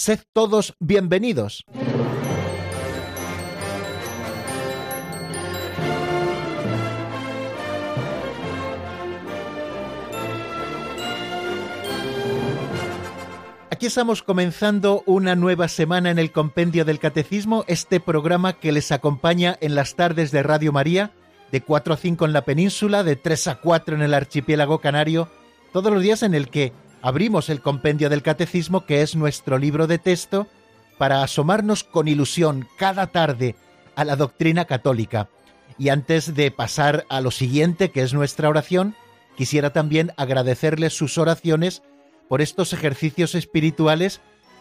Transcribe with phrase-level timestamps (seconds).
[0.00, 1.62] Sed todos bienvenidos.
[13.70, 18.92] Aquí estamos comenzando una nueva semana en el Compendio del Catecismo, este programa que les
[18.92, 21.10] acompaña en las tardes de Radio María,
[21.52, 25.28] de 4 a 5 en la península, de 3 a 4 en el archipiélago canario,
[25.74, 29.86] todos los días en el que abrimos el Compendio del Catecismo, que es nuestro libro
[29.86, 30.46] de texto,
[30.98, 33.56] para asomarnos con ilusión cada tarde
[33.96, 35.28] a la doctrina católica.
[35.78, 38.94] Y antes de pasar a lo siguiente, que es nuestra oración,
[39.36, 41.82] quisiera también agradecerles sus oraciones
[42.28, 44.20] por estos ejercicios espirituales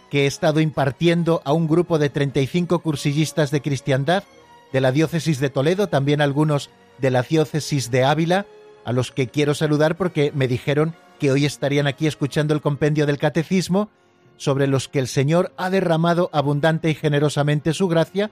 [0.09, 4.23] que he estado impartiendo a un grupo de 35 cursillistas de cristiandad
[4.71, 8.45] de la diócesis de Toledo, también algunos de la diócesis de Ávila,
[8.85, 13.05] a los que quiero saludar porque me dijeron que hoy estarían aquí escuchando el compendio
[13.05, 13.89] del catecismo,
[14.37, 18.31] sobre los que el Señor ha derramado abundante y generosamente su gracia,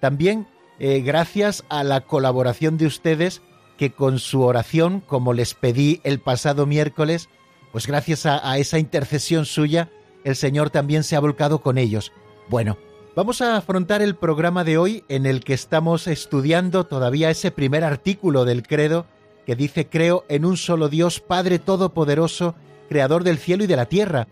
[0.00, 0.46] también
[0.78, 3.42] eh, gracias a la colaboración de ustedes
[3.76, 7.28] que con su oración, como les pedí el pasado miércoles,
[7.72, 9.90] pues gracias a, esa intercesión suya,
[10.24, 12.12] el Señor también se ha volcado con ellos.
[12.48, 12.78] Bueno,
[13.16, 17.84] vamos a afrontar el programa de hoy en el que estamos estudiando todavía ese primer
[17.84, 19.06] artículo del credo
[19.48, 22.54] que dice creo en un solo Dios, Padre Todopoderoso,
[22.90, 24.28] Creador del cielo y de la tierra.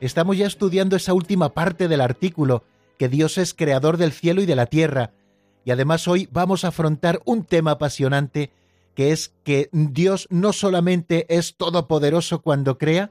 [0.00, 2.62] Estamos ya estudiando esa última parte del artículo,
[2.96, 5.10] que Dios es Creador del cielo y de la tierra.
[5.64, 8.52] Y además hoy vamos a afrontar un tema apasionante
[8.94, 13.10] que es que Dios no solamente es todopoderoso cuando crea,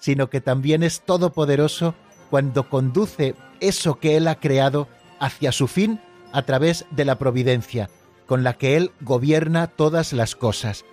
[0.00, 1.94] sino que también es todopoderoso
[2.28, 4.86] cuando conduce eso que Él ha creado
[5.18, 5.98] hacia su fin
[6.34, 7.88] a través de la providencia,
[8.26, 10.84] con la que Él gobierna todas las cosas.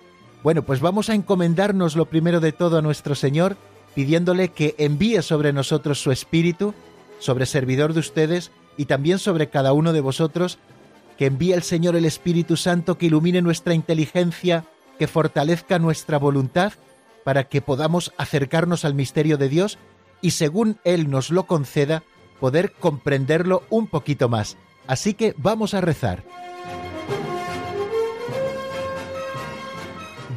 [0.42, 3.56] Bueno, pues vamos a encomendarnos lo primero de todo a nuestro Señor,
[3.94, 6.74] pidiéndole que envíe sobre nosotros su Espíritu,
[7.18, 10.58] sobre servidor de ustedes y también sobre cada uno de vosotros,
[11.16, 14.64] que envíe el Señor el Espíritu Santo que ilumine nuestra inteligencia,
[14.98, 16.72] que fortalezca nuestra voluntad,
[17.24, 19.78] para que podamos acercarnos al misterio de Dios
[20.22, 22.04] y según Él nos lo conceda,
[22.40, 24.56] poder comprenderlo un poquito más.
[24.86, 26.22] Así que vamos a rezar.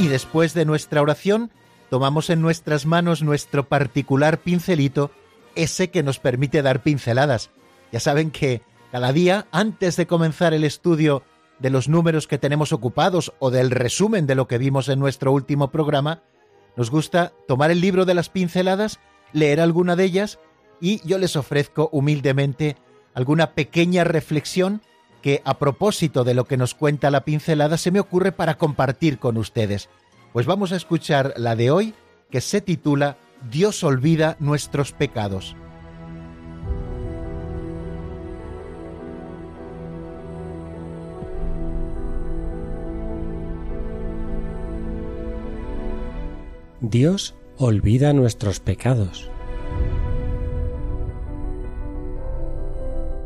[0.00, 1.50] Y después de nuestra oración
[1.90, 5.10] tomamos en nuestras manos nuestro particular pincelito,
[5.56, 7.50] ese que nos permite dar pinceladas.
[7.92, 8.62] Ya saben que
[8.92, 11.22] cada día, antes de comenzar el estudio
[11.58, 15.32] de los números que tenemos ocupados o del resumen de lo que vimos en nuestro
[15.32, 16.22] último programa,
[16.76, 19.00] nos gusta tomar el libro de las pinceladas,
[19.34, 20.38] leer alguna de ellas
[20.80, 22.76] y yo les ofrezco humildemente
[23.12, 24.80] alguna pequeña reflexión
[25.22, 29.18] que a propósito de lo que nos cuenta la pincelada se me ocurre para compartir
[29.18, 29.88] con ustedes.
[30.32, 31.94] Pues vamos a escuchar la de hoy
[32.30, 33.16] que se titula
[33.50, 35.56] Dios olvida nuestros pecados.
[46.80, 49.30] Dios olvida nuestros pecados.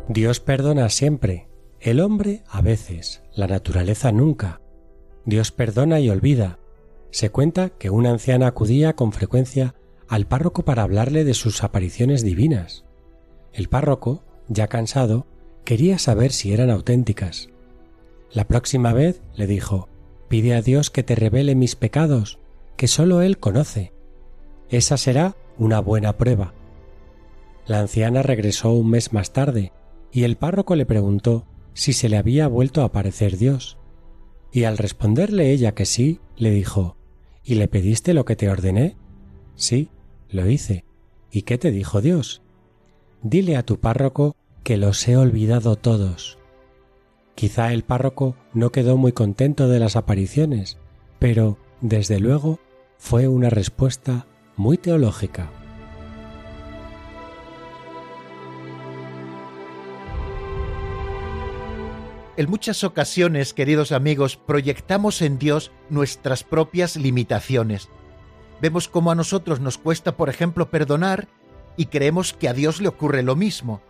[0.09, 1.49] Dios perdona siempre,
[1.85, 4.63] el hombre a veces, la naturaleza nunca.
[5.27, 6.59] Dios perdona y olvida.
[7.11, 9.75] Se cuenta que una anciana acudía con frecuencia
[10.09, 12.87] al párroco para hablarle de sus apariciones divinas.
[13.53, 15.27] El párroco, ya cansado,
[15.65, 17.51] quería saber si eran auténticas.
[18.33, 19.91] La próxima vez, le dijo,
[20.29, 22.39] pide a Dios que te revele mis pecados,
[22.79, 23.93] que sólo Él conoce.
[24.71, 26.55] Esa será una buena prueba.
[27.67, 29.73] La anciana regresó un mes más tarde
[30.11, 33.79] y el párroco le preguntó si se le había vuelto a aparecer Dios.
[34.51, 36.97] Y al responderle ella que sí, le dijo
[37.45, 38.97] ¿Y le pediste lo que te ordené?
[39.55, 39.91] Sí,
[40.31, 40.85] lo hice.
[41.31, 42.43] ¿Y qué te dijo Dios?
[43.23, 46.39] Dile a tu párroco que los he olvidado todos.
[47.35, 50.79] Quizá el párroco no quedó muy contento de las apariciones,
[51.19, 52.61] pero, desde luego,
[52.97, 54.27] fue una respuesta
[54.57, 55.51] muy teológica.
[62.37, 67.89] En muchas ocasiones, queridos amigos, proyectamos en Dios nuestras propias limitaciones.
[68.61, 71.29] Vemos cómo a nosotros nos cuesta, por ejemplo, perdonar
[71.77, 73.83] y creemos que a Dios le ocurre lo mismo.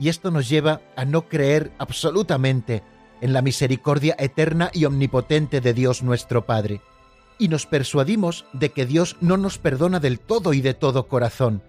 [0.00, 2.82] Y esto nos lleva a no creer absolutamente
[3.20, 6.80] en la misericordia eterna y omnipotente de Dios nuestro Padre.
[7.38, 11.62] Y nos persuadimos de que Dios no nos perdona del todo y de todo corazón.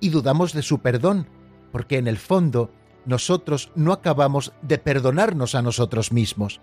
[0.00, 1.26] Y dudamos de su perdón,
[1.72, 2.72] porque en el fondo
[3.08, 6.60] nosotros no acabamos de perdonarnos a nosotros mismos.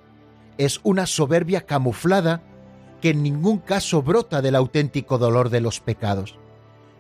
[0.60, 2.44] Es una soberbia camuflada
[3.02, 6.38] que en ningún caso brota del auténtico dolor de los pecados.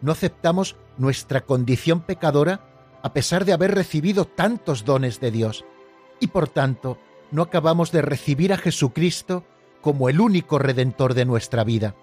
[0.01, 2.61] No aceptamos nuestra condición pecadora
[3.03, 5.63] a pesar de haber recibido tantos dones de Dios,
[6.19, 6.97] y por tanto
[7.29, 9.45] no acabamos de recibir a Jesucristo
[9.81, 11.93] como el único redentor de nuestra vida.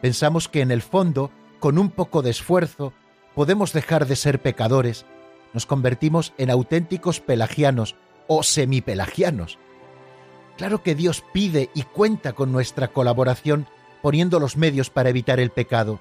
[0.00, 2.94] Pensamos que en el fondo, con un poco de esfuerzo,
[3.34, 5.04] podemos dejar de ser pecadores
[5.52, 9.58] nos convertimos en auténticos pelagianos o semipelagianos.
[10.56, 13.66] Claro que Dios pide y cuenta con nuestra colaboración
[14.02, 16.00] poniendo los medios para evitar el pecado,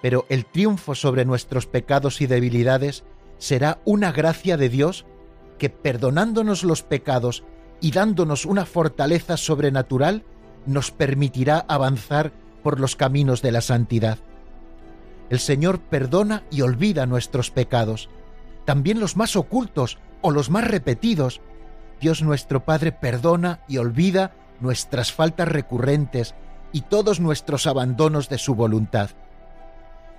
[0.00, 3.04] pero el triunfo sobre nuestros pecados y debilidades
[3.38, 5.06] será una gracia de Dios
[5.58, 7.44] que perdonándonos los pecados
[7.80, 10.24] y dándonos una fortaleza sobrenatural,
[10.66, 12.32] nos permitirá avanzar
[12.62, 14.18] por los caminos de la santidad.
[15.30, 18.08] El Señor perdona y olvida nuestros pecados,
[18.68, 21.40] también los más ocultos o los más repetidos.
[22.02, 26.34] Dios nuestro Padre perdona y olvida nuestras faltas recurrentes
[26.70, 29.08] y todos nuestros abandonos de su voluntad.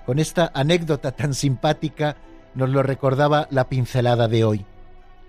[0.04, 2.18] Con esta anécdota tan simpática
[2.56, 4.66] nos lo recordaba la pincelada de hoy.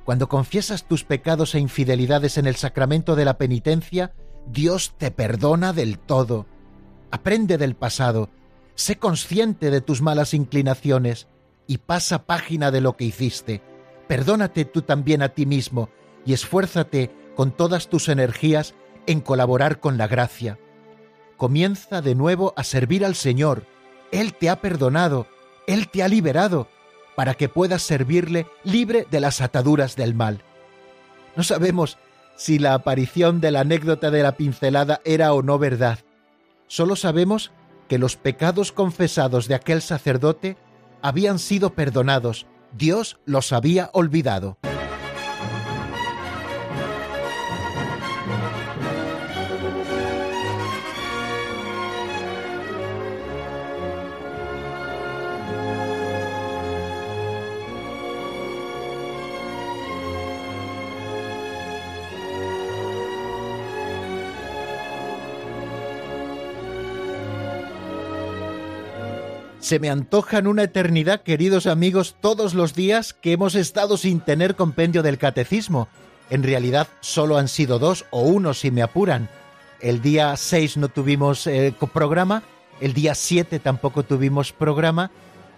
[0.07, 4.15] Cuando confiesas tus pecados e infidelidades en el sacramento de la penitencia,
[4.47, 6.47] Dios te perdona del todo.
[7.11, 8.31] Aprende del pasado,
[8.77, 11.29] sé consciente de tus malas inclinaciones,
[11.71, 13.63] y pasa página de lo que hiciste.
[14.09, 15.89] Perdónate tú también a ti mismo
[16.27, 18.75] y esfuérzate con todas tus energías
[19.07, 20.59] en colaborar con la gracia.
[21.37, 23.67] Comienza de nuevo a servir al Señor.
[24.11, 25.29] Él te ha perdonado,
[25.69, 26.67] Él te ha liberado,
[27.15, 30.43] para que puedas servirle libre de las ataduras del mal.
[31.37, 31.99] No sabemos
[32.35, 36.01] si la aparición de la anécdota de la pincelada era o no verdad.
[36.67, 37.53] Solo sabemos
[37.87, 40.57] que los pecados confesados de aquel sacerdote
[41.03, 44.59] habían sido perdonados, Dios los había olvidado.
[69.71, 74.57] Se me antojan una eternidad, queridos amigos, todos los días que hemos estado sin tener
[74.57, 75.87] compendio del catecismo.
[76.29, 79.29] En realidad solo han sido dos o uno si me apuran.
[79.79, 82.43] El día 6 no tuvimos eh, programa,
[82.81, 85.13] el día 7 tampoco tuvimos programa,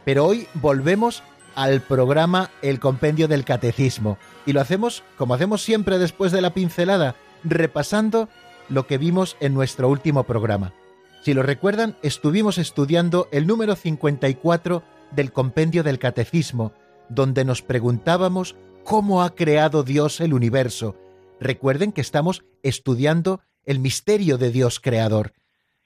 [0.04, 1.22] pero hoy volvemos
[1.54, 4.18] al programa El Compendio del Catecismo.
[4.44, 8.28] Y lo hacemos, como hacemos siempre después de la pincelada, repasando
[8.68, 10.74] lo que vimos en nuestro último programa.
[11.22, 16.72] Si lo recuerdan, estuvimos estudiando el número 54 del compendio del Catecismo,
[17.08, 20.96] donde nos preguntábamos cómo ha creado Dios el universo.
[21.38, 25.32] Recuerden que estamos estudiando el misterio de Dios creador.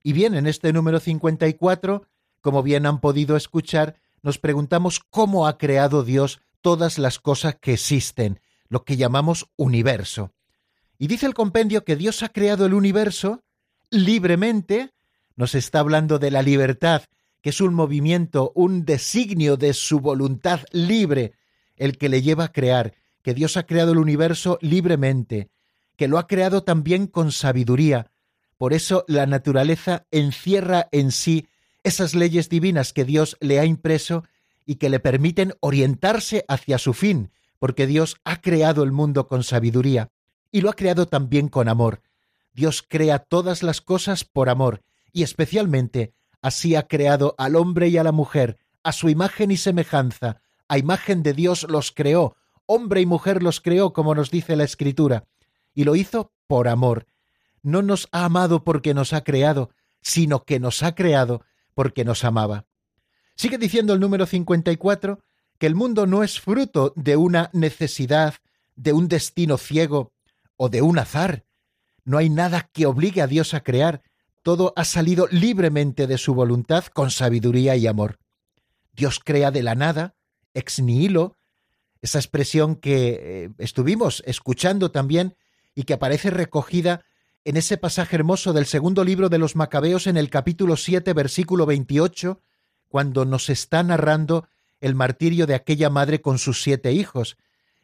[0.02, 2.08] Y bien, en este número 54,
[2.40, 7.74] como bien han podido escuchar, nos preguntamos cómo ha creado Dios todas las cosas que
[7.74, 10.32] existen, lo que llamamos universo.
[10.98, 13.42] Y dice el compendio que Dios ha creado el universo
[13.90, 14.94] libremente,
[15.36, 17.02] nos está hablando de la libertad,
[17.42, 21.34] que es un movimiento, un designio de su voluntad libre,
[21.76, 25.50] el que le lleva a crear, que Dios ha creado el universo libremente,
[25.96, 28.10] que lo ha creado también con sabiduría.
[28.56, 31.46] Por eso la naturaleza encierra en sí
[31.84, 34.24] esas leyes divinas que Dios le ha impreso
[34.64, 39.44] y que le permiten orientarse hacia su fin, porque Dios ha creado el mundo con
[39.44, 40.10] sabiduría
[40.50, 42.00] y lo ha creado también con amor.
[42.54, 44.82] Dios crea todas las cosas por amor
[45.16, 49.56] y especialmente así ha creado al hombre y a la mujer, a su imagen y
[49.56, 54.56] semejanza, a imagen de Dios los creó, hombre y mujer los creó, como nos dice
[54.56, 55.25] la Escritura,
[55.75, 57.06] y lo hizo por amor.
[57.62, 59.70] No nos ha amado porque nos ha creado,
[60.02, 62.66] sino que nos ha creado porque nos amaba.
[63.37, 65.20] Sigue diciendo el número 54
[65.56, 68.35] que el mundo no es fruto de una necesidad,
[68.75, 70.12] de un destino ciego
[70.58, 71.46] o de un azar.
[72.04, 74.02] No hay nada que obligue a Dios a crear,
[74.46, 78.20] todo ha salido libremente de su voluntad con sabiduría y amor.
[78.92, 80.14] Dios crea de la nada,
[80.54, 81.36] ex nihilo,
[82.00, 85.34] esa expresión que eh, estuvimos escuchando también
[85.74, 87.04] y que aparece recogida
[87.44, 91.66] en ese pasaje hermoso del segundo libro de los Macabeos en el capítulo 7, versículo
[91.66, 92.40] 28,
[92.86, 94.46] cuando nos está narrando
[94.80, 97.36] el martirio de aquella madre con sus siete hijos,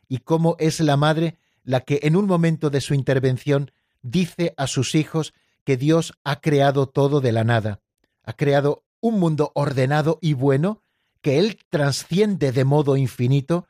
[0.07, 4.69] y cómo es la madre la que en un momento de su intervención dice a
[4.69, 7.81] sus hijos que Dios ha creado todo de la nada,
[8.25, 10.83] ha creado un mundo ordenado y bueno,
[11.21, 13.67] que Él trasciende de modo infinito,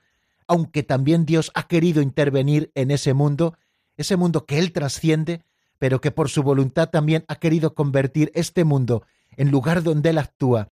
[0.46, 3.56] aunque también Dios ha querido intervenir en ese mundo,
[3.96, 5.42] ese mundo que Él trasciende,
[5.78, 9.04] pero que por su voluntad también ha querido convertir este mundo
[9.36, 10.68] en lugar donde Él actúa,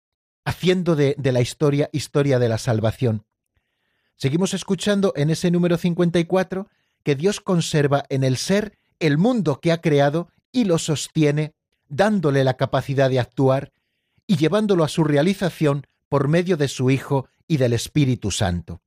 [0.46, 3.26] haciendo de, de la historia historia de la salvación.
[4.16, 6.68] Seguimos escuchando en ese número 54
[7.04, 11.54] que Dios conserva en el ser el mundo que ha creado y lo sostiene,
[11.88, 13.72] dándole la capacidad de actuar
[14.28, 18.82] y llevándolo a su realización por medio de su Hijo y del Espíritu Santo.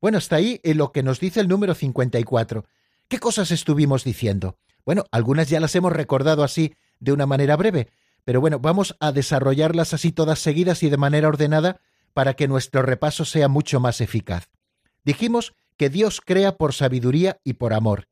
[0.00, 2.66] Bueno, hasta ahí en lo que nos dice el número 54.
[3.08, 4.58] ¿Qué cosas estuvimos diciendo?
[4.84, 7.88] Bueno, algunas ya las hemos recordado así de una manera breve,
[8.24, 11.80] pero bueno, vamos a desarrollarlas así todas seguidas y de manera ordenada
[12.12, 14.48] para que nuestro repaso sea mucho más eficaz.
[15.04, 18.08] Dijimos que Dios crea por sabiduría y por amor.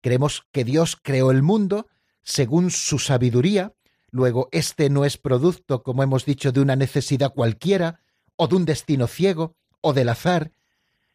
[0.00, 1.86] Creemos que Dios creó el mundo
[2.22, 3.74] según su sabiduría,
[4.10, 8.00] luego este no es producto, como hemos dicho, de una necesidad cualquiera,
[8.36, 10.52] o de un destino ciego, o del azar.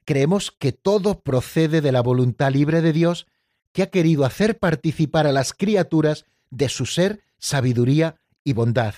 [0.05, 3.27] Creemos que todo procede de la voluntad libre de Dios,
[3.71, 8.95] que ha querido hacer participar a las criaturas de su ser, sabiduría y bondad.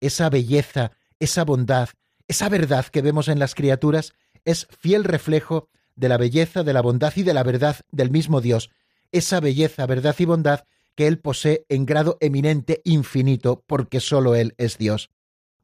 [0.00, 1.90] Esa belleza, esa bondad,
[2.28, 4.14] esa verdad que vemos en las criaturas
[4.44, 8.40] es fiel reflejo de la belleza, de la bondad y de la verdad del mismo
[8.40, 8.70] Dios,
[9.10, 10.64] esa belleza, verdad y bondad
[10.98, 15.10] que Él posee en grado eminente infinito, porque sólo Él es Dios.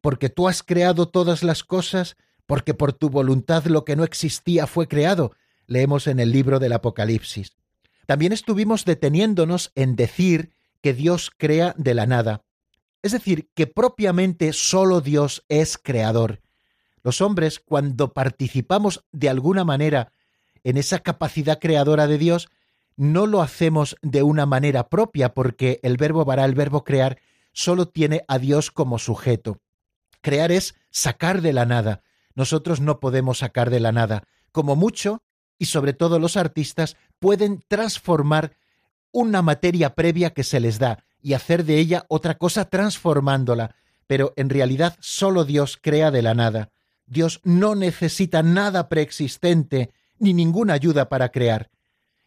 [0.00, 4.68] Porque tú has creado todas las cosas, porque por tu voluntad lo que no existía
[4.68, 5.32] fue creado,
[5.66, 7.56] leemos en el libro del Apocalipsis.
[8.06, 12.44] También estuvimos deteniéndonos en decir que Dios crea de la nada,
[13.02, 16.42] es decir, que propiamente sólo Dios es creador.
[17.02, 20.12] Los hombres, cuando participamos de alguna manera
[20.62, 22.50] en esa capacidad creadora de Dios,
[22.96, 27.18] no lo hacemos de una manera propia porque el verbo vará, el verbo crear,
[27.52, 29.60] solo tiene a Dios como sujeto.
[30.20, 32.02] Crear es sacar de la nada.
[32.34, 34.24] Nosotros no podemos sacar de la nada.
[34.52, 35.22] Como mucho,
[35.58, 38.56] y sobre todo los artistas, pueden transformar
[39.12, 44.32] una materia previa que se les da y hacer de ella otra cosa transformándola, pero
[44.36, 46.70] en realidad solo Dios crea de la nada.
[47.06, 51.70] Dios no necesita nada preexistente ni ninguna ayuda para crear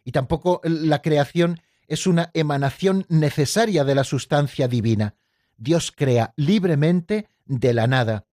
[0.08, 1.60] y tampoco la creación
[1.90, 5.16] es una emanación necesaria de la sustancia divina.
[5.58, 8.26] Dios crea libremente de la nada.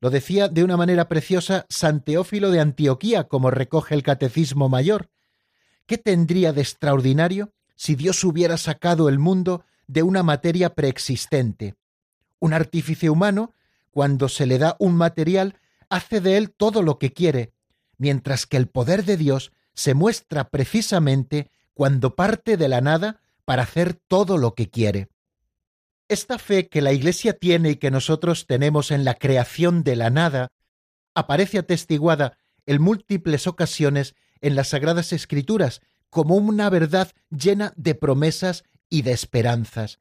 [0.00, 5.10] Lo decía de una manera preciosa San Teófilo de Antioquía, como recoge el Catecismo Mayor.
[5.86, 11.76] ¿Qué tendría de extraordinario si Dios hubiera sacado el mundo de una materia preexistente?
[12.40, 13.54] Un artífice humano,
[13.92, 15.54] cuando se le da un material,
[15.88, 17.52] hace de él todo lo que quiere,
[17.96, 23.62] mientras que el poder de Dios se muestra precisamente cuando parte de la nada para
[23.62, 25.08] hacer todo lo que quiere.
[26.08, 30.10] Esta fe que la Iglesia tiene y que nosotros tenemos en la creación de la
[30.10, 30.52] nada
[31.14, 32.36] aparece atestiguada
[32.66, 39.12] en múltiples ocasiones en las Sagradas Escrituras como una verdad llena de promesas y de
[39.12, 39.98] esperanzas.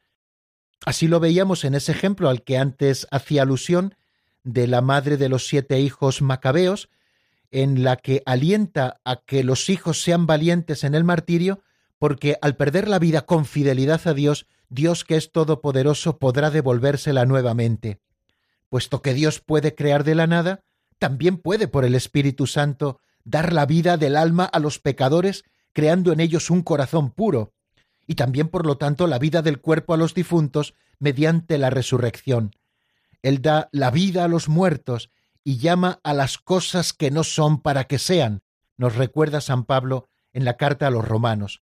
[0.85, 3.95] Así lo veíamos en ese ejemplo al que antes hacía alusión
[4.43, 6.89] de la madre de los siete hijos macabeos,
[7.51, 11.61] en la que alienta a que los hijos sean valientes en el martirio,
[11.99, 17.25] porque al perder la vida con fidelidad a Dios, Dios que es todopoderoso podrá devolvérsela
[17.25, 17.99] nuevamente.
[18.69, 20.63] Puesto que Dios puede crear de la nada,
[20.97, 25.43] también puede por el Espíritu Santo dar la vida del alma a los pecadores,
[25.73, 27.53] creando en ellos un corazón puro,
[28.07, 32.55] y también por lo tanto la vida del cuerpo a los difuntos mediante la resurrección.
[33.21, 35.09] Él da la vida a los muertos
[35.43, 38.41] y llama a las cosas que no son para que sean,
[38.77, 41.61] nos recuerda San Pablo en la carta a los romanos.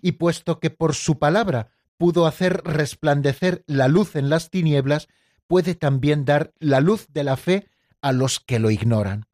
[0.00, 5.08] Y puesto que por su palabra pudo hacer resplandecer la luz en las tinieblas,
[5.46, 7.68] puede también dar la luz de la fe
[8.00, 9.26] a los que lo ignoran.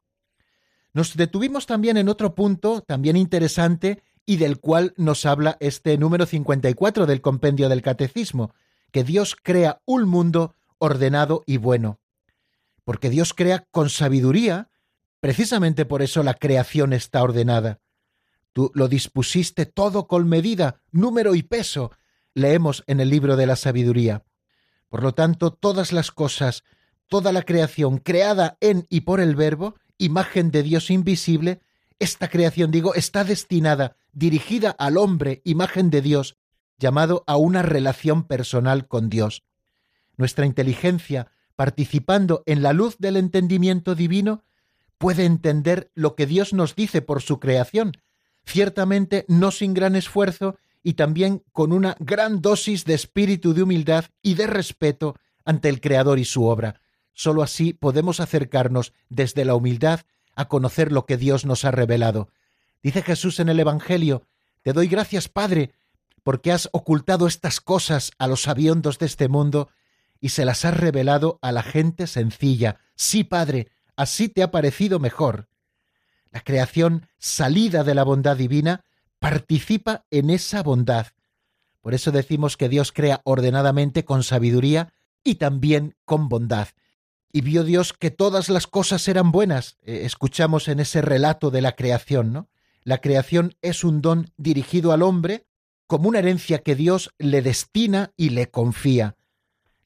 [0.93, 6.25] Nos detuvimos también en otro punto, también interesante, y del cual nos habla este número
[6.25, 8.53] 54 del compendio del Catecismo,
[8.91, 11.99] que Dios crea un mundo ordenado y bueno.
[12.89, 14.71] Porque Dios crea con sabiduría,
[15.19, 17.81] precisamente por eso la creación está ordenada.
[18.51, 21.91] Tú lo dispusiste todo con medida, número y peso,
[22.33, 24.23] leemos en el libro de la sabiduría.
[24.87, 26.63] Por lo tanto, todas las cosas,
[27.07, 31.61] toda la creación creada en y por el Verbo, imagen de Dios invisible,
[31.99, 36.37] esta creación, digo, está destinada, dirigida al hombre, imagen de Dios,
[36.79, 39.43] llamado a una relación personal con Dios.
[40.17, 44.45] Nuestra inteligencia, participando en la luz del entendimiento divino,
[44.97, 47.97] puede entender lo que Dios nos dice por su creación,
[48.45, 54.05] ciertamente no sin gran esfuerzo y también con una gran dosis de espíritu de humildad
[54.21, 56.79] y de respeto ante el Creador y su obra.
[57.11, 59.99] Solo así podemos acercarnos desde la humildad
[60.37, 62.29] a conocer lo que Dios nos ha revelado.
[62.81, 64.23] Dice Jesús en el Evangelio,
[64.61, 65.73] Te doy gracias, Padre,
[66.23, 69.67] porque has ocultado estas cosas a los sabiondos de este mundo
[70.19, 72.79] y se las has revelado a la gente sencilla.
[72.95, 75.47] Sí, Padre, así te ha parecido mejor.
[76.31, 78.83] La creación salida de la bondad divina
[79.19, 81.07] participa en esa bondad.
[81.81, 86.69] Por eso decimos que Dios crea ordenadamente con sabiduría y también con bondad
[87.31, 89.77] y vio Dios que todas las cosas eran buenas.
[89.83, 92.49] Eh, escuchamos en ese relato de la creación, ¿no?
[92.83, 95.45] La creación es un don dirigido al hombre
[95.85, 99.15] como una herencia que Dios le destina y le confía.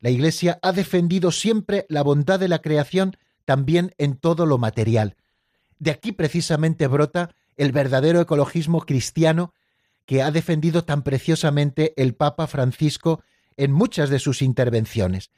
[0.03, 5.15] La Iglesia ha defendido siempre la bondad de la creación también en todo lo material.
[5.79, 9.53] De aquí precisamente brota el verdadero ecologismo cristiano
[10.05, 13.23] que ha defendido tan preciosamente el Papa Francisco
[13.55, 15.31] en muchas de sus intervenciones.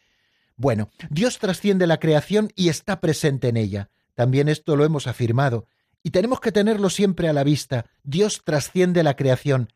[0.55, 3.91] Bueno, Dios trasciende la creación y está presente en ella.
[4.15, 5.67] También esto lo hemos afirmado.
[6.01, 7.85] Y tenemos que tenerlo siempre a la vista.
[8.03, 9.71] Dios trasciende la creación.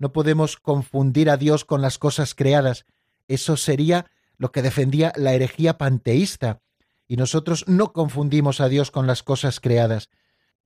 [0.00, 2.86] No podemos confundir a Dios con las cosas creadas.
[3.28, 4.10] Eso sería
[4.42, 6.60] lo que defendía la herejía panteísta.
[7.08, 10.10] Y nosotros no confundimos a Dios con las cosas creadas.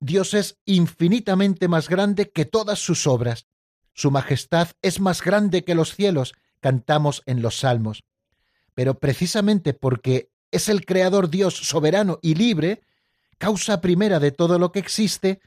[0.01, 3.47] Dios es infinitamente más grande que todas sus obras.
[3.95, 8.03] Su majestad es más grande que los cielos, cantamos en los salmos
[8.77, 12.83] pero precisamente porque es el Creador Dios soberano y libre,
[13.39, 15.41] causa primera de todo lo que existe,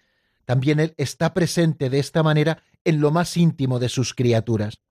[0.46, 4.82] también Él está presente de esta manera en lo más íntimo de sus criaturas.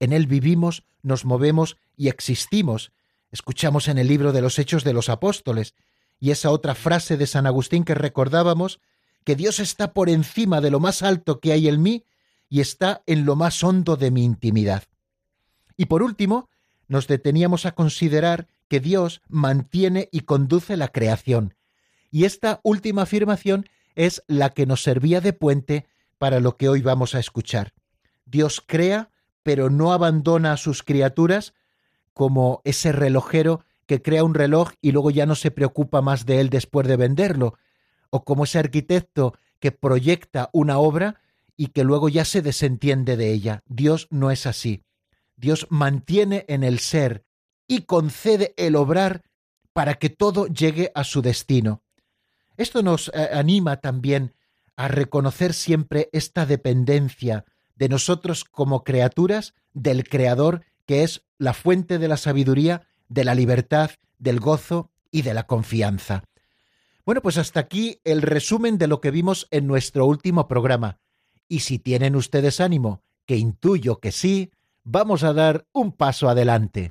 [0.00, 2.92] En Él vivimos, nos movemos y existimos.
[3.30, 5.74] Escuchamos en el libro de los Hechos de los Apóstoles,
[6.20, 8.80] y esa otra frase de San Agustín que recordábamos,
[9.24, 12.04] que Dios está por encima de lo más alto que hay en mí
[12.48, 14.84] y está en lo más hondo de mi intimidad.
[15.76, 16.48] Y por último,
[16.88, 21.54] nos deteníamos a considerar que Dios mantiene y conduce la creación.
[22.10, 25.86] Y esta última afirmación es la que nos servía de puente
[26.18, 27.74] para lo que hoy vamos a escuchar.
[28.24, 29.10] Dios crea,
[29.48, 31.54] pero no abandona a sus criaturas
[32.12, 36.40] como ese relojero que crea un reloj y luego ya no se preocupa más de
[36.40, 37.54] él después de venderlo,
[38.10, 41.22] o como ese arquitecto que proyecta una obra
[41.56, 43.62] y que luego ya se desentiende de ella.
[43.64, 44.84] Dios no es así.
[45.34, 47.24] Dios mantiene en el ser
[47.66, 49.22] y concede el obrar
[49.72, 51.82] para que todo llegue a su destino.
[52.58, 54.34] Esto nos eh, anima también
[54.76, 57.46] a reconocer siempre esta dependencia
[57.78, 63.34] de nosotros como criaturas del Creador, que es la fuente de la sabiduría, de la
[63.34, 66.24] libertad, del gozo y de la confianza.
[67.06, 70.98] Bueno, pues hasta aquí el resumen de lo que vimos en nuestro último programa.
[71.48, 74.50] Y si tienen ustedes ánimo, que intuyo que sí,
[74.84, 76.90] vamos a dar un paso adelante.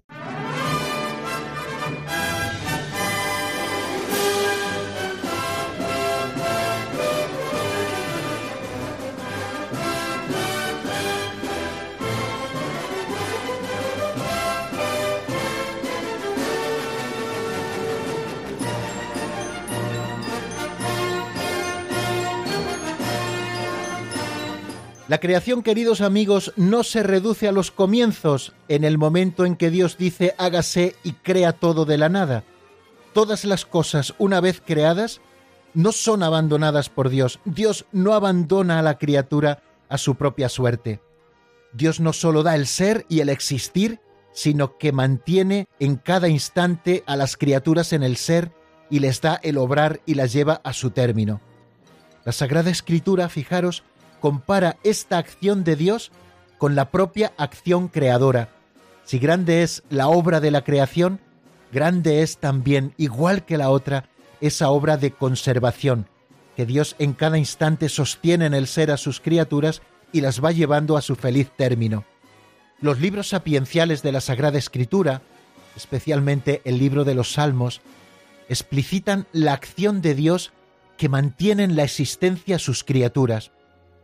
[25.07, 29.69] La creación, queridos amigos, no se reduce a los comienzos, en el momento en que
[29.69, 32.43] Dios dice hágase y crea todo de la nada.
[33.13, 35.21] Todas las cosas, una vez creadas,
[35.73, 37.39] no son abandonadas por Dios.
[37.45, 40.99] Dios no abandona a la criatura a su propia suerte.
[41.71, 44.01] Dios no solo da el ser y el existir,
[44.33, 48.51] sino que mantiene en cada instante a las criaturas en el ser
[48.89, 51.39] y les da el obrar y las lleva a su término.
[52.25, 53.83] La Sagrada Escritura, fijaros,
[54.19, 56.11] compara esta acción de Dios
[56.57, 58.49] con la propia acción creadora,
[59.05, 61.21] Si grande es la obra de la creación,
[61.71, 64.09] grande es también, igual que la otra,
[64.41, 66.09] esa obra de conservación,
[66.57, 70.51] que Dios en cada instante sostiene en el ser a sus criaturas y las va
[70.51, 72.03] llevando a su feliz término.
[72.81, 75.21] Los libros sapienciales de la Sagrada Escritura,
[75.75, 77.81] especialmente el libro de los Salmos,
[78.49, 80.51] explicitan la acción de Dios
[80.97, 83.51] que mantiene en la existencia sus criaturas.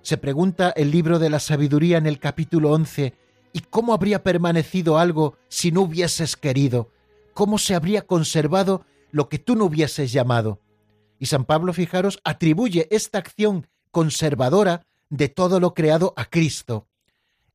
[0.04, 3.14] Se pregunta el libro de la sabiduría en el capítulo 11,
[3.54, 6.92] ¿y cómo habría permanecido algo si no hubieses querido?
[7.34, 10.60] ¿Cómo se habría conservado lo que tú no hubieses llamado?
[11.20, 16.90] Y San Pablo, fijaros, atribuye esta acción conservadora de todo lo creado a Cristo.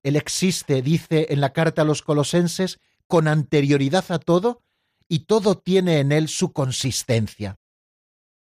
[0.02, 4.62] Él existe, dice en la carta a los colosenses, con anterioridad a todo,
[5.06, 7.58] y todo tiene en él su consistencia.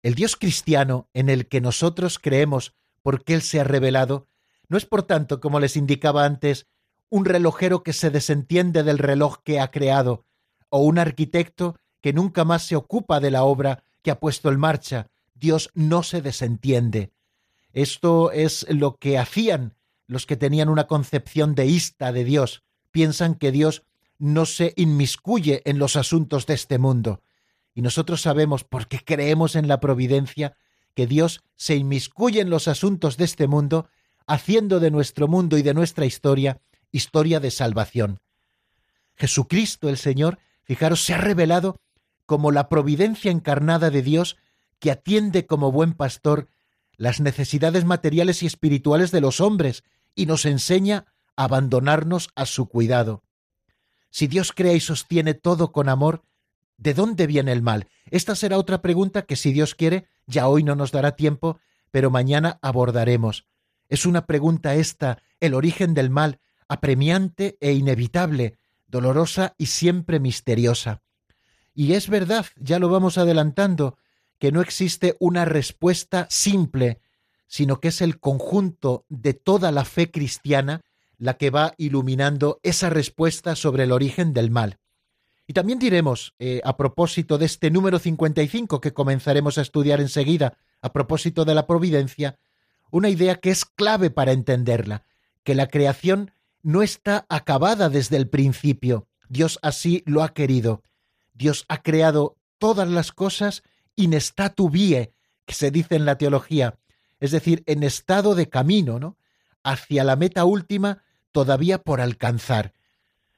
[0.04, 2.72] El Dios cristiano en el que nosotros creemos
[3.06, 4.26] porque Él se ha revelado,
[4.66, 6.66] no es por tanto, como les indicaba antes,
[7.08, 10.24] un relojero que se desentiende del reloj que ha creado,
[10.70, 14.58] o un arquitecto que nunca más se ocupa de la obra que ha puesto en
[14.58, 15.06] marcha.
[15.36, 17.12] Dios no se desentiende.
[17.72, 19.76] Esto es lo que hacían
[20.08, 22.64] los que tenían una concepción deísta de Dios.
[22.90, 23.84] Piensan que Dios
[24.18, 27.22] no se inmiscuye en los asuntos de este mundo.
[27.72, 30.56] Y nosotros sabemos, porque creemos en la providencia,
[30.96, 33.88] que Dios se inmiscuye en los asuntos de este mundo,
[34.26, 38.20] haciendo de nuestro mundo y de nuestra historia historia de salvación.
[39.14, 41.80] Jesucristo el Señor, fijaros, se ha revelado
[42.24, 44.36] como la providencia encarnada de Dios
[44.78, 46.48] que atiende como buen pastor
[46.96, 51.04] las necesidades materiales y espirituales de los hombres y nos enseña
[51.36, 53.22] a abandonarnos a su cuidado.
[54.10, 56.22] Si Dios crea y sostiene todo con amor,
[56.78, 57.88] ¿de dónde viene el mal?
[58.10, 61.58] Esta será otra pregunta que si Dios quiere, ya hoy no nos dará tiempo,
[61.90, 63.46] pero mañana abordaremos.
[63.88, 71.02] Es una pregunta esta, el origen del mal, apremiante e inevitable, dolorosa y siempre misteriosa.
[71.74, 73.98] Y es verdad, ya lo vamos adelantando,
[74.38, 77.00] que no existe una respuesta simple,
[77.46, 80.82] sino que es el conjunto de toda la fe cristiana
[81.18, 84.78] la que va iluminando esa respuesta sobre el origen del mal.
[85.46, 90.58] Y también diremos, eh, a propósito de este número 55 que comenzaremos a estudiar enseguida,
[90.82, 92.38] a propósito de la providencia,
[92.90, 95.04] una idea que es clave para entenderla,
[95.44, 96.32] que la creación
[96.62, 100.82] no está acabada desde el principio, Dios así lo ha querido.
[101.34, 103.62] Dios ha creado todas las cosas
[103.96, 105.12] in statu vie,
[105.44, 106.78] que se dice en la teología,
[107.20, 109.16] es decir, en estado de camino, ¿no?
[109.62, 112.72] hacia la meta última todavía por alcanzar.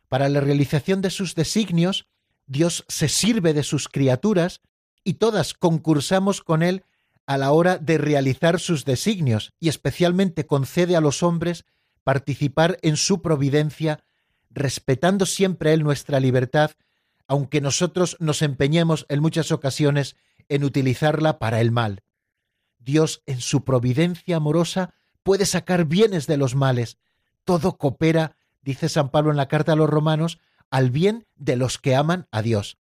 [0.09, 2.07] Para la realización de sus designios,
[2.47, 4.61] Dios se sirve de sus criaturas
[5.05, 6.85] y todas concursamos con Él
[7.27, 11.67] a la hora de realizar sus designios y especialmente concede a los hombres
[12.03, 14.03] participar en su providencia,
[14.51, 16.71] respetando siempre Él nuestra libertad,
[17.27, 20.17] aunque nosotros nos empeñemos en muchas ocasiones
[20.49, 22.03] en utilizarla para el mal.
[22.79, 26.97] Dios en su providencia amorosa puede sacar bienes de los males.
[27.45, 30.39] Todo coopera, dice San Pablo en la carta a los romanos,
[30.71, 32.79] al bien de los que aman a Dios.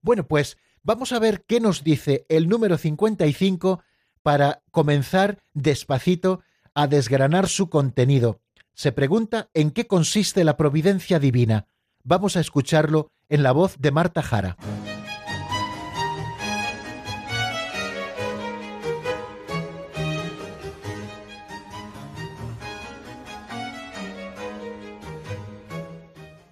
[0.00, 3.82] Bueno, pues vamos a ver qué nos dice el número 55
[4.22, 6.40] para comenzar despacito
[6.74, 8.40] a desgranar su contenido.
[8.74, 11.66] Se pregunta en qué consiste la providencia divina.
[12.02, 14.56] Vamos a escucharlo en la voz de Marta Jara.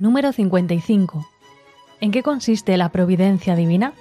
[0.00, 1.26] Número 55.
[2.00, 3.92] ¿En qué consiste la providencia divina?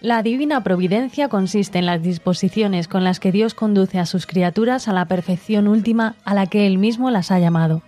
[0.00, 4.88] La divina providencia consiste en las disposiciones con las que Dios conduce a sus criaturas
[4.88, 7.82] a la perfección última a la que Él mismo las ha llamado.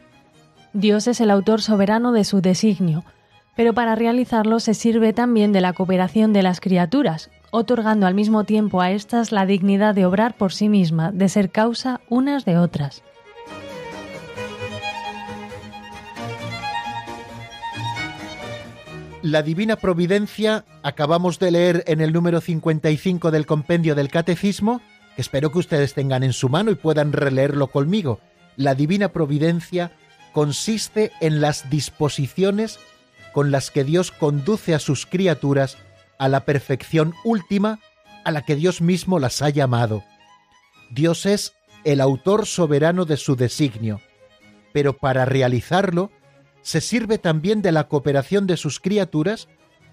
[0.74, 3.06] Dios es el autor soberano de su designio,
[3.56, 8.44] pero para realizarlo se sirve también de la cooperación de las criaturas, otorgando al mismo
[8.44, 12.58] tiempo a éstas la dignidad de obrar por sí misma, de ser causa unas de
[12.58, 13.02] otras.
[19.22, 24.82] La Divina Providencia acabamos de leer en el número 55 del compendio del Catecismo,
[25.14, 28.20] que espero que ustedes tengan en su mano y puedan releerlo conmigo.
[28.56, 29.92] La Divina Providencia
[30.32, 32.78] consiste en las disposiciones
[33.32, 35.78] con las que Dios conduce a sus criaturas
[36.18, 37.80] a la perfección última
[38.24, 40.04] a la que Dios mismo las ha llamado.
[40.90, 44.00] Dios es el autor soberano de su designio,
[44.72, 46.10] pero para realizarlo
[46.66, 49.46] se sirve también de la cooperación de sus criaturas,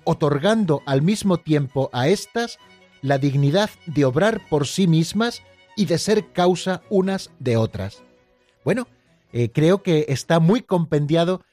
[0.05, 2.57] otorgando al mismo tiempo a éstas
[3.03, 5.43] la dignidad de obrar por sí mismas
[5.75, 8.01] y de ser causa unas de otras.
[8.65, 8.87] Bueno,
[9.33, 11.43] eh, creo que está muy compendiado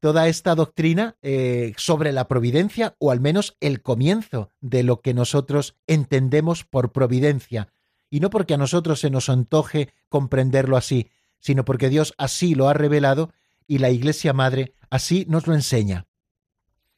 [0.00, 5.12] toda esta doctrina eh, sobre la providencia, o al menos el comienzo de lo que
[5.12, 7.68] nosotros entendemos por providencia,
[8.08, 12.70] y no porque a nosotros se nos antoje comprenderlo así, sino porque Dios así lo
[12.70, 13.34] ha revelado
[13.66, 16.06] y la Iglesia Madre así nos lo enseña.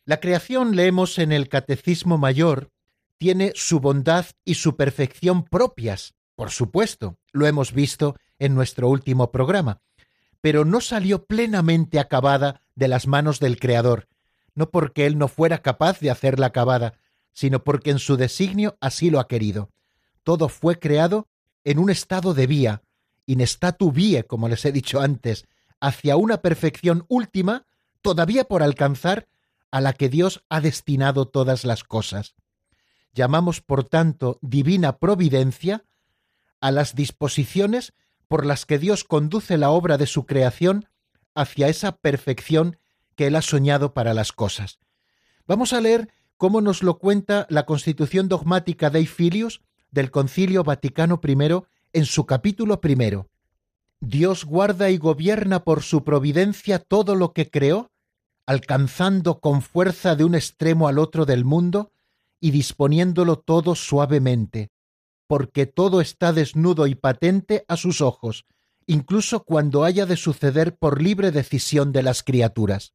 [0.05, 2.71] La creación, leemos en el Catecismo Mayor,
[3.17, 9.31] tiene su bondad y su perfección propias, por supuesto, lo hemos visto en nuestro último
[9.31, 9.81] programa,
[10.41, 14.09] pero no salió plenamente acabada de las manos del Creador,
[14.55, 16.95] no porque Él no fuera capaz de hacerla acabada,
[17.33, 19.71] sino porque en su designio así lo ha querido.
[20.23, 21.29] Todo fue creado
[21.65, 22.83] en un estado de vía,
[23.27, 25.47] in statu vie, como les he dicho antes,
[25.85, 27.67] hacia una perfección última,
[28.01, 29.29] todavía por alcanzar,
[29.71, 32.37] a la que Dios ha destinado todas las cosas.
[33.13, 35.85] Llamamos, por tanto, divina providencia
[36.63, 37.93] a las disposiciones
[38.29, 40.89] por las que Dios conduce la obra de su creación
[41.35, 42.79] hacia esa perfección
[43.15, 44.79] que Él ha soñado para las cosas.
[45.47, 51.21] Vamos a leer cómo nos lo cuenta la Constitución dogmática de Filius del Concilio Vaticano
[51.23, 53.29] I en su capítulo primero.
[54.01, 57.91] Dios guarda y gobierna por su providencia todo lo que creó,
[58.47, 61.93] alcanzando con fuerza de un extremo al otro del mundo
[62.41, 64.71] y disponiéndolo todo suavemente,
[65.27, 68.45] porque todo está desnudo y patente a sus ojos,
[68.87, 72.93] incluso cuando haya de suceder por libre decisión de las criaturas.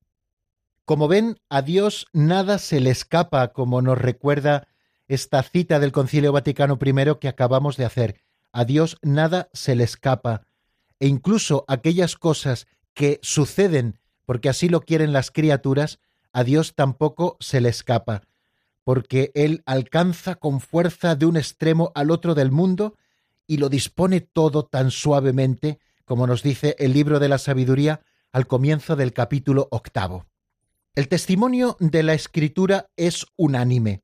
[0.85, 4.67] Como ven, a Dios nada se le escapa, como nos recuerda
[5.07, 8.21] esta cita del Concilio Vaticano I que acabamos de hacer.
[8.51, 10.45] A Dios nada se le escapa,
[10.99, 15.99] e incluso aquellas cosas que suceden porque así lo quieren las criaturas,
[16.33, 18.23] a Dios tampoco se le escapa
[18.89, 22.95] porque Él alcanza con fuerza de un extremo al otro del mundo
[23.45, 28.47] y lo dispone todo tan suavemente, como nos dice el libro de la sabiduría al
[28.47, 30.25] comienzo del capítulo octavo.
[30.95, 34.01] El testimonio de la Escritura es unánime.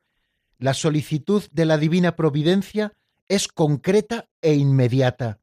[0.60, 2.94] La solicitud de la divina providencia
[3.28, 5.40] es concreta e inmediata.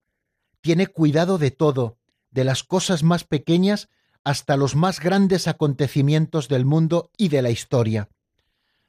[0.63, 1.99] Tiene cuidado de todo,
[2.31, 3.89] de las cosas más pequeñas
[4.25, 8.09] hasta los más grandes acontecimientos del mundo y de la historia.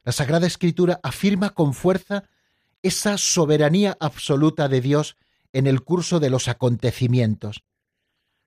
[0.04, 2.26] La Sagrada Escritura afirma con fuerza
[2.84, 5.18] esa soberanía absoluta de Dios
[5.52, 7.64] en el curso de los acontecimientos.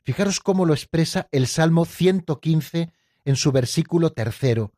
[0.04, 2.92] Fijaros cómo lo expresa el Salmo 115
[3.24, 4.72] en su versículo tercero.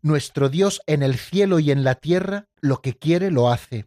[0.00, 3.86] Nuestro Dios en el cielo y en la tierra lo que quiere lo hace.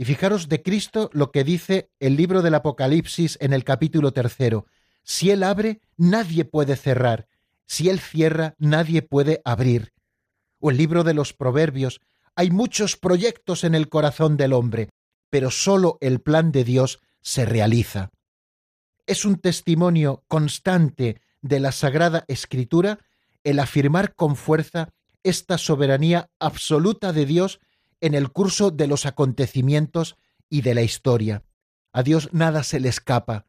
[0.00, 4.64] Y fijaros de Cristo lo que dice el libro del Apocalipsis en el capítulo tercero.
[5.02, 7.28] Si Él abre, nadie puede cerrar.
[7.66, 9.92] Si Él cierra, nadie puede abrir
[10.60, 12.00] o el libro de los Proverbios,
[12.36, 14.90] hay muchos proyectos en el corazón del hombre,
[15.30, 18.10] pero sólo el plan de Dios se realiza.
[19.06, 23.00] Es un testimonio constante de la Sagrada Escritura
[23.42, 24.90] el afirmar con fuerza
[25.22, 27.58] esta soberanía absoluta de Dios
[28.00, 30.16] en el curso de los acontecimientos
[30.48, 31.44] y de la historia.
[31.92, 33.46] A Dios nada se le escapa.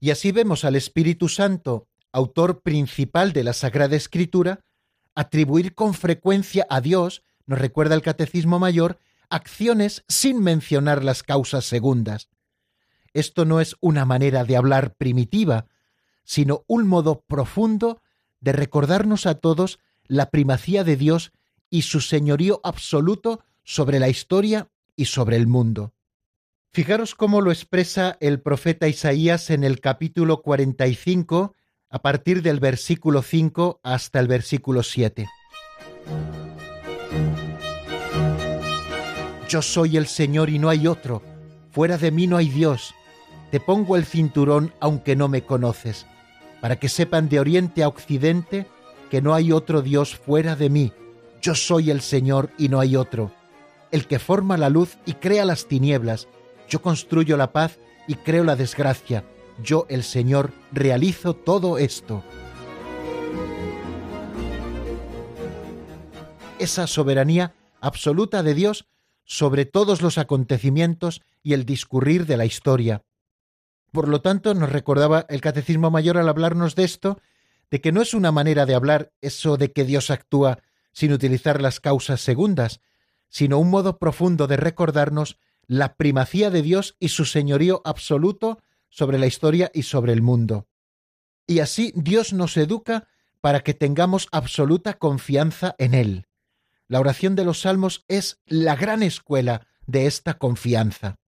[0.00, 4.60] Y así vemos al Espíritu Santo, autor principal de la Sagrada Escritura,
[5.14, 8.98] atribuir con frecuencia a Dios, nos recuerda el Catecismo Mayor,
[9.30, 12.28] acciones sin mencionar las causas segundas.
[13.12, 15.66] Esto no es una manera de hablar primitiva,
[16.24, 18.02] sino un modo profundo
[18.40, 21.32] de recordarnos a todos la primacía de Dios
[21.70, 25.92] y su señorío absoluto sobre la historia y sobre el mundo.
[26.72, 31.54] Fijaros cómo lo expresa el profeta Isaías en el capítulo 45
[31.90, 35.26] a partir del versículo 5 hasta el versículo 7.
[39.48, 41.22] Yo soy el Señor y no hay otro,
[41.72, 42.94] fuera de mí no hay Dios.
[43.50, 46.06] Te pongo el cinturón aunque no me conoces,
[46.60, 48.66] para que sepan de oriente a occidente
[49.10, 50.92] que no hay otro Dios fuera de mí.
[51.42, 53.32] Yo soy el Señor y no hay otro,
[53.90, 56.28] el que forma la luz y crea las tinieblas.
[56.68, 59.24] Yo construyo la paz y creo la desgracia
[59.62, 62.22] yo el Señor realizo todo esto.
[66.58, 68.86] Esa soberanía absoluta de Dios
[69.24, 73.02] sobre todos los acontecimientos y el discurrir de la historia.
[73.92, 77.20] Por lo tanto, nos recordaba el Catecismo Mayor al hablarnos de esto,
[77.70, 80.60] de que no es una manera de hablar eso de que Dios actúa
[80.92, 82.80] sin utilizar las causas segundas,
[83.28, 89.18] sino un modo profundo de recordarnos la primacía de Dios y su señorío absoluto sobre
[89.18, 90.66] la historia y sobre el mundo.
[91.46, 93.08] Y así Dios nos educa
[93.40, 96.26] para que tengamos absoluta confianza en Él.
[96.88, 101.18] La oración de los salmos es la gran escuela de esta confianza.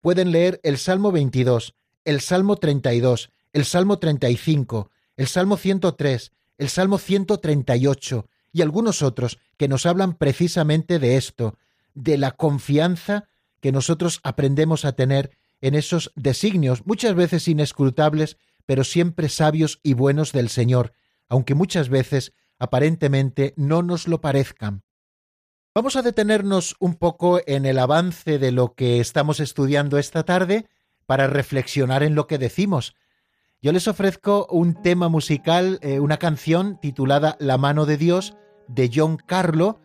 [0.00, 6.68] Pueden leer el Salmo 22, el Salmo 32, el Salmo 35, el Salmo 103, el
[6.68, 11.58] Salmo 138 y algunos otros que nos hablan precisamente de esto,
[11.94, 13.28] de la confianza
[13.60, 19.94] que nosotros aprendemos a tener en esos designios, muchas veces inescrutables, pero siempre sabios y
[19.94, 20.92] buenos del Señor,
[21.28, 24.84] aunque muchas veces aparentemente no nos lo parezcan.
[25.74, 30.68] Vamos a detenernos un poco en el avance de lo que estamos estudiando esta tarde
[31.06, 32.94] para reflexionar en lo que decimos.
[33.60, 38.36] Yo les ofrezco un tema musical, eh, una canción titulada La mano de Dios
[38.68, 39.80] de John Carlo.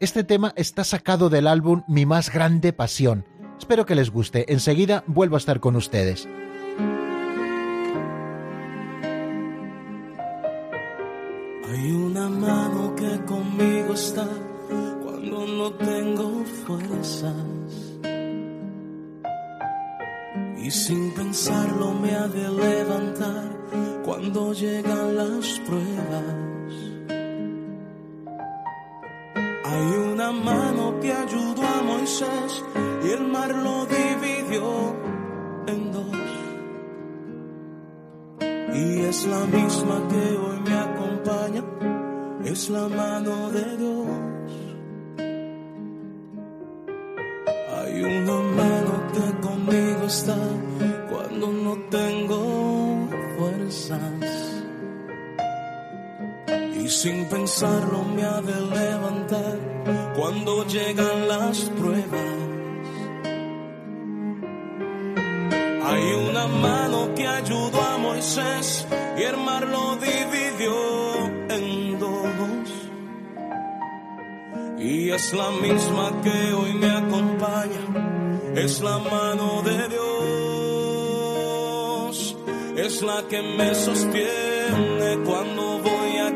[0.00, 3.24] Este tema está sacado del álbum Mi más grande pasión.
[3.58, 4.52] Espero que les guste.
[4.52, 6.28] Enseguida vuelvo a estar con ustedes.
[11.70, 14.28] Hay una mano que conmigo está
[15.02, 17.34] cuando no tengo fuerzas.
[20.58, 23.50] Y sin pensarlo me ha de levantar
[24.04, 26.53] cuando llegan las pruebas.
[30.24, 32.64] Una mano que ayudó a Moisés
[33.04, 34.96] y el mar lo dividió
[35.66, 36.30] en dos.
[38.74, 41.62] Y es la misma que hoy me acompaña,
[42.42, 44.08] es la mano de Dios.
[47.76, 50.38] Hay una mano que conmigo está
[51.10, 54.62] cuando no tengo fuerzas.
[56.82, 59.73] Y sin pensarlo me ha de levantar
[60.16, 62.20] cuando llegan las pruebas.
[65.86, 68.86] Hay una mano que ayudó a Moisés
[69.18, 70.72] y el mar lo dividió
[71.50, 72.70] en dos.
[74.78, 77.80] Y es la misma que hoy me acompaña,
[78.54, 80.04] es la mano de Dios,
[82.76, 86.03] es la que me sostiene cuando voy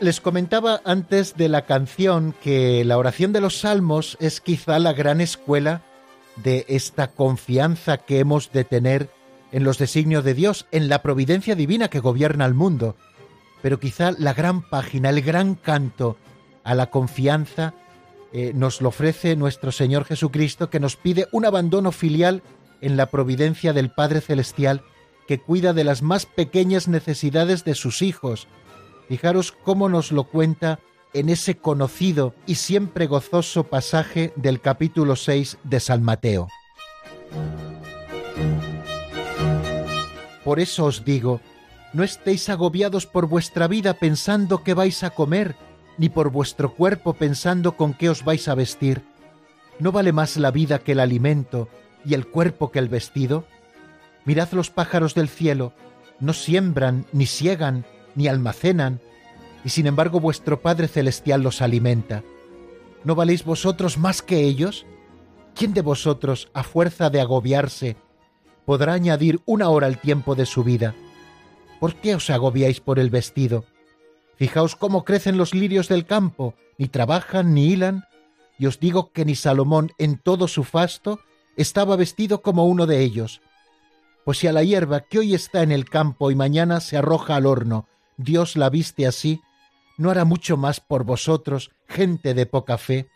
[0.00, 4.92] Les comentaba antes de la canción que la oración de los salmos es quizá la
[4.92, 5.82] gran escuela
[6.36, 9.10] de esta confianza que hemos de tener
[9.50, 12.94] en los designios de Dios, en la providencia divina que gobierna el mundo.
[13.60, 16.16] Pero quizá la gran página, el gran canto
[16.62, 17.74] a la confianza
[18.32, 22.42] eh, nos lo ofrece nuestro Señor Jesucristo, que nos pide un abandono filial
[22.80, 24.82] en la providencia del Padre Celestial
[25.26, 28.46] que cuida de las más pequeñas necesidades de sus hijos.
[29.08, 30.80] Fijaros cómo nos lo cuenta
[31.14, 36.48] en ese conocido y siempre gozoso pasaje del capítulo 6 de San Mateo.
[40.44, 41.40] Por eso os digo,
[41.94, 45.56] no estéis agobiados por vuestra vida pensando qué vais a comer,
[45.96, 49.02] ni por vuestro cuerpo pensando con qué os vais a vestir.
[49.78, 51.68] ¿No vale más la vida que el alimento
[52.04, 53.46] y el cuerpo que el vestido?
[54.26, 55.72] Mirad los pájaros del cielo,
[56.20, 57.86] no siembran, ni siegan,
[58.18, 59.00] ni almacenan,
[59.64, 62.24] y sin embargo vuestro Padre Celestial los alimenta.
[63.04, 64.86] ¿No valéis vosotros más que ellos?
[65.54, 67.96] ¿Quién de vosotros, a fuerza de agobiarse,
[68.66, 70.96] podrá añadir una hora al tiempo de su vida?
[71.78, 73.64] ¿Por qué os agobiáis por el vestido?
[74.34, 78.04] Fijaos cómo crecen los lirios del campo, ni trabajan ni hilan,
[78.58, 81.20] y os digo que ni Salomón en todo su fasto
[81.56, 83.42] estaba vestido como uno de ellos.
[84.24, 87.36] Pues si a la hierba que hoy está en el campo y mañana se arroja
[87.36, 87.86] al horno,
[88.18, 89.40] Dios la viste así,
[89.96, 93.08] ¿no hará mucho más por vosotros, gente de poca fe?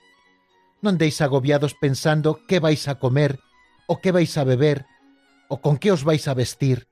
[0.81, 3.41] No andéis agobiados pensando qué vais a comer,
[3.87, 4.87] o qué vais a beber,
[5.49, 6.87] o con qué os vais a vestir.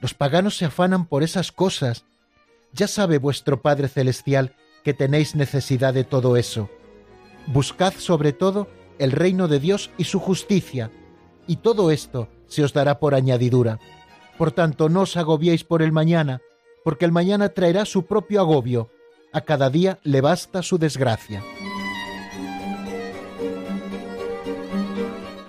[0.00, 2.04] Los paganos se afanan por esas cosas.
[2.72, 6.70] Ya sabe vuestro Padre Celestial que tenéis necesidad de todo eso.
[7.46, 8.68] Buscad sobre todo
[8.98, 10.90] el reino de Dios y su justicia,
[11.46, 13.78] y todo esto se os dará por añadidura.
[14.36, 16.40] Por tanto, no os agobiéis por el mañana,
[16.84, 18.90] porque el mañana traerá su propio agobio
[19.32, 21.42] a cada día le basta su desgracia.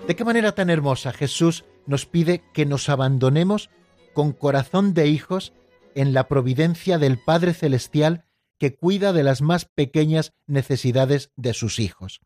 [0.06, 3.70] ¿De qué manera tan hermosa Jesús nos pide que nos abandonemos
[4.12, 5.52] con corazón de hijos
[5.94, 8.24] en la providencia del Padre Celestial
[8.58, 12.20] que cuida de las más pequeñas necesidades de sus hijos?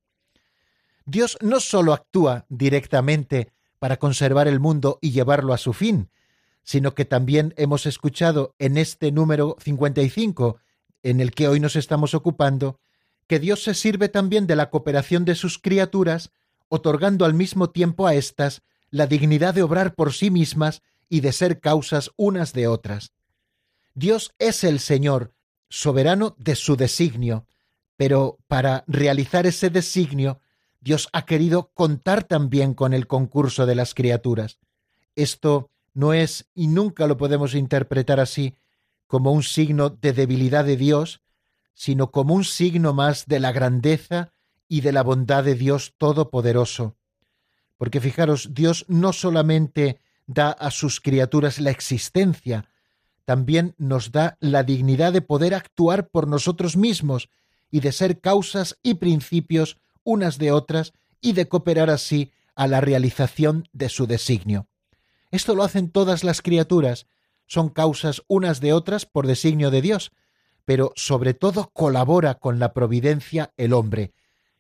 [1.05, 6.11] Dios no sólo actúa directamente para conservar el mundo y llevarlo a su fin,
[6.65, 10.59] sino que también hemos escuchado en este número 55
[11.03, 12.81] en el que hoy nos estamos ocupando,
[13.27, 16.31] que Dios se sirve también de la cooperación de sus criaturas,
[16.69, 21.33] otorgando al mismo tiempo a éstas la dignidad de obrar por sí mismas y de
[21.33, 23.13] ser causas unas de otras.
[23.95, 25.35] Dios es el Señor,
[25.69, 27.47] soberano de su designio,
[27.97, 30.41] pero para realizar ese designio,
[30.81, 34.59] Dios ha querido contar también con el concurso de las criaturas.
[35.17, 38.57] Esto no es, y nunca lo podemos interpretar así,
[39.07, 41.23] como un signo de debilidad de Dios,
[41.73, 44.33] sino como un signo más de la grandeza
[44.69, 46.97] y de la bondad de Dios Todopoderoso.
[47.77, 52.69] Porque fijaros, Dios no solamente da a sus criaturas la existencia,
[53.25, 57.29] también nos da la dignidad de poder actuar por nosotros mismos
[57.71, 62.81] y de ser causas y principios unas de otras y de cooperar así a la
[62.81, 64.69] realización de su designio.
[65.35, 67.09] Esto lo hacen todas las criaturas,
[67.49, 70.13] son causas unas de otras por designio de Dios,
[70.65, 74.13] pero sobre todo colabora con la providencia el hombre.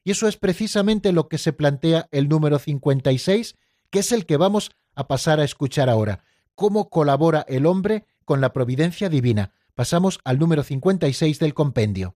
[0.02, 3.54] Y eso es precisamente lo que se plantea el número 56,
[3.90, 6.24] que es el que vamos a pasar a escuchar ahora.
[6.56, 9.52] ¿Cómo colabora el hombre con la providencia divina?
[9.76, 12.16] Pasamos al número 56 del compendio.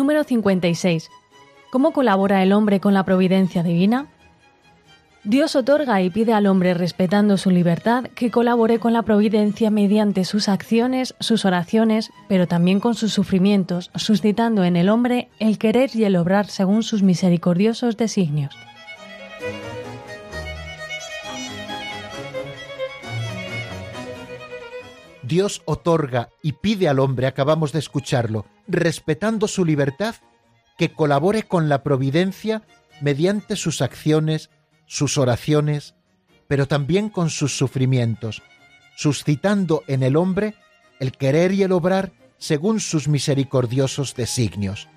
[0.00, 1.10] Número 56.
[1.70, 4.06] ¿Cómo colabora el hombre con la providencia divina?
[5.24, 10.24] Dios otorga y pide al hombre, respetando su libertad, que colabore con la providencia mediante
[10.24, 15.90] sus acciones, sus oraciones, pero también con sus sufrimientos, suscitando en el hombre el querer
[15.92, 18.56] y el obrar según sus misericordiosos designios.
[25.30, 30.16] Dios otorga y pide al hombre, acabamos de escucharlo, respetando su libertad,
[30.76, 32.62] que colabore con la providencia
[33.00, 34.50] mediante sus acciones,
[34.86, 35.94] sus oraciones,
[36.48, 38.42] pero también con sus sufrimientos,
[38.96, 40.56] suscitando en el hombre
[40.98, 44.88] el querer y el obrar según sus misericordiosos designios.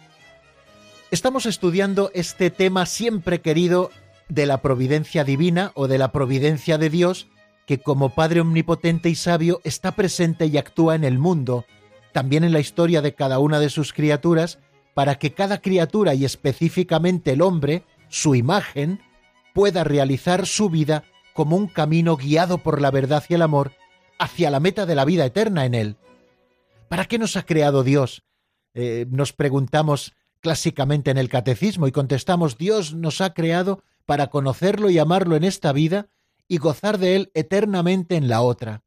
[1.11, 3.91] Estamos estudiando este tema siempre querido
[4.29, 7.27] de la providencia divina o de la providencia de Dios
[7.65, 11.65] que como Padre omnipotente y sabio está presente y actúa en el mundo,
[12.11, 14.59] también en la historia de cada una de sus criaturas,
[14.93, 19.01] para que cada criatura y específicamente el hombre, su imagen,
[19.53, 21.03] pueda realizar su vida
[21.33, 23.71] como un camino guiado por la verdad y el amor
[24.19, 25.97] hacia la meta de la vida eterna en él.
[26.89, 28.23] ¿Para qué nos ha creado Dios?
[28.75, 34.89] Eh, nos preguntamos clásicamente en el catecismo y contestamos Dios nos ha creado para conocerlo
[34.89, 36.09] y amarlo en esta vida
[36.47, 38.83] y gozar de él eternamente en la otra.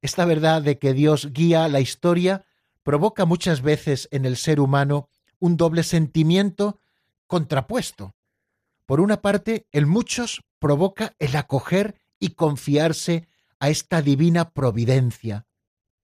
[0.00, 2.44] Esta verdad de que Dios guía la historia
[2.82, 5.08] provoca muchas veces en el ser humano
[5.38, 6.80] un doble sentimiento
[7.26, 8.14] contrapuesto.
[8.86, 13.26] Por una parte, en muchos provoca el acoger y confiarse
[13.58, 15.46] a esta divina providencia.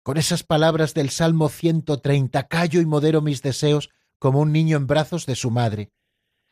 [0.01, 3.89] Con esas palabras del Salmo 130, callo y modero mis deseos
[4.19, 5.91] como un niño en brazos de su madre.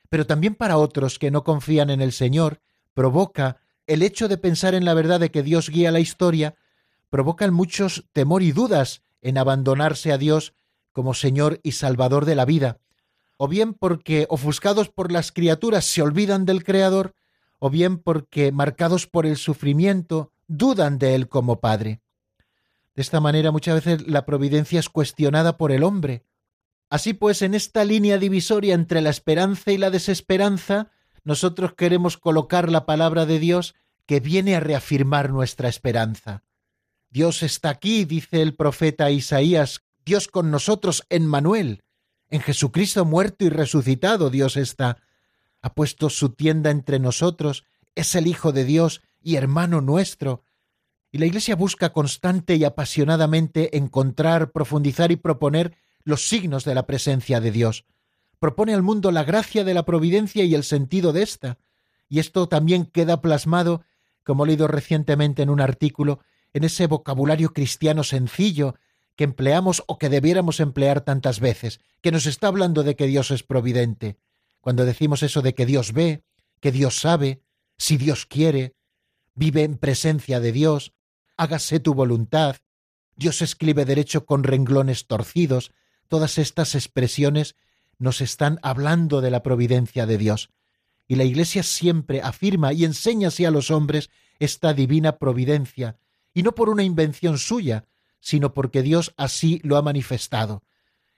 [0.10, 2.62] Pero también para otros que no confían en el Señor,
[2.94, 3.62] provoca
[3.92, 6.56] el hecho de pensar en la verdad de que Dios guía la historia,
[7.10, 10.54] provoca en muchos temor y dudas en abandonarse a Dios
[10.94, 12.80] como Señor y Salvador de la vida,
[13.36, 17.16] o bien porque, ofuscados por las criaturas, se olvidan del Creador,
[17.60, 22.00] o bien porque, marcados por el sufrimiento, dudan de Él como Padre.
[22.96, 26.24] De esta manera muchas veces la providencia es cuestionada por el hombre.
[26.90, 30.92] Así pues, en esta línea divisoria entre la esperanza y la desesperanza,
[31.26, 33.76] nosotros queremos colocar la palabra de Dios
[34.12, 36.44] que viene a reafirmar nuestra esperanza.
[37.12, 41.86] Dios está aquí, dice el profeta Isaías, Dios con nosotros en Manuel.
[42.30, 44.98] En Jesucristo muerto y resucitado Dios está.
[45.62, 47.64] Ha puesto su tienda entre nosotros,
[47.96, 50.44] es el Hijo de Dios y hermano nuestro.
[51.10, 56.86] Y la Iglesia busca constante y apasionadamente encontrar, profundizar y proponer los signos de la
[56.86, 57.86] presencia de Dios.
[58.40, 61.60] Propone al mundo la gracia de la providencia y el sentido de ésta.
[62.10, 63.86] Y esto también queda plasmado,
[64.24, 66.20] como he leído recientemente en un artículo,
[66.54, 68.76] en ese vocabulario cristiano sencillo
[69.16, 73.32] que empleamos o que debiéramos emplear tantas veces, que nos está hablando de que Dios
[73.32, 74.18] es providente.
[74.62, 76.24] Cuando decimos eso de que Dios ve,
[76.60, 77.42] que Dios sabe,
[77.78, 78.76] si Dios quiere,
[79.34, 80.94] vive en presencia de Dios,
[81.38, 82.58] hágase tu voluntad,
[83.16, 85.72] Dios escribe derecho con renglones torcidos,
[86.08, 87.56] todas estas expresiones
[87.98, 90.50] nos están hablando de la providencia de Dios.
[91.12, 94.10] Y la Iglesia siempre afirma y enseña así a los hombres
[94.40, 95.98] esta divina providencia,
[96.34, 97.84] y no por una invención suya,
[98.22, 100.64] sino porque Dios así lo ha manifestado.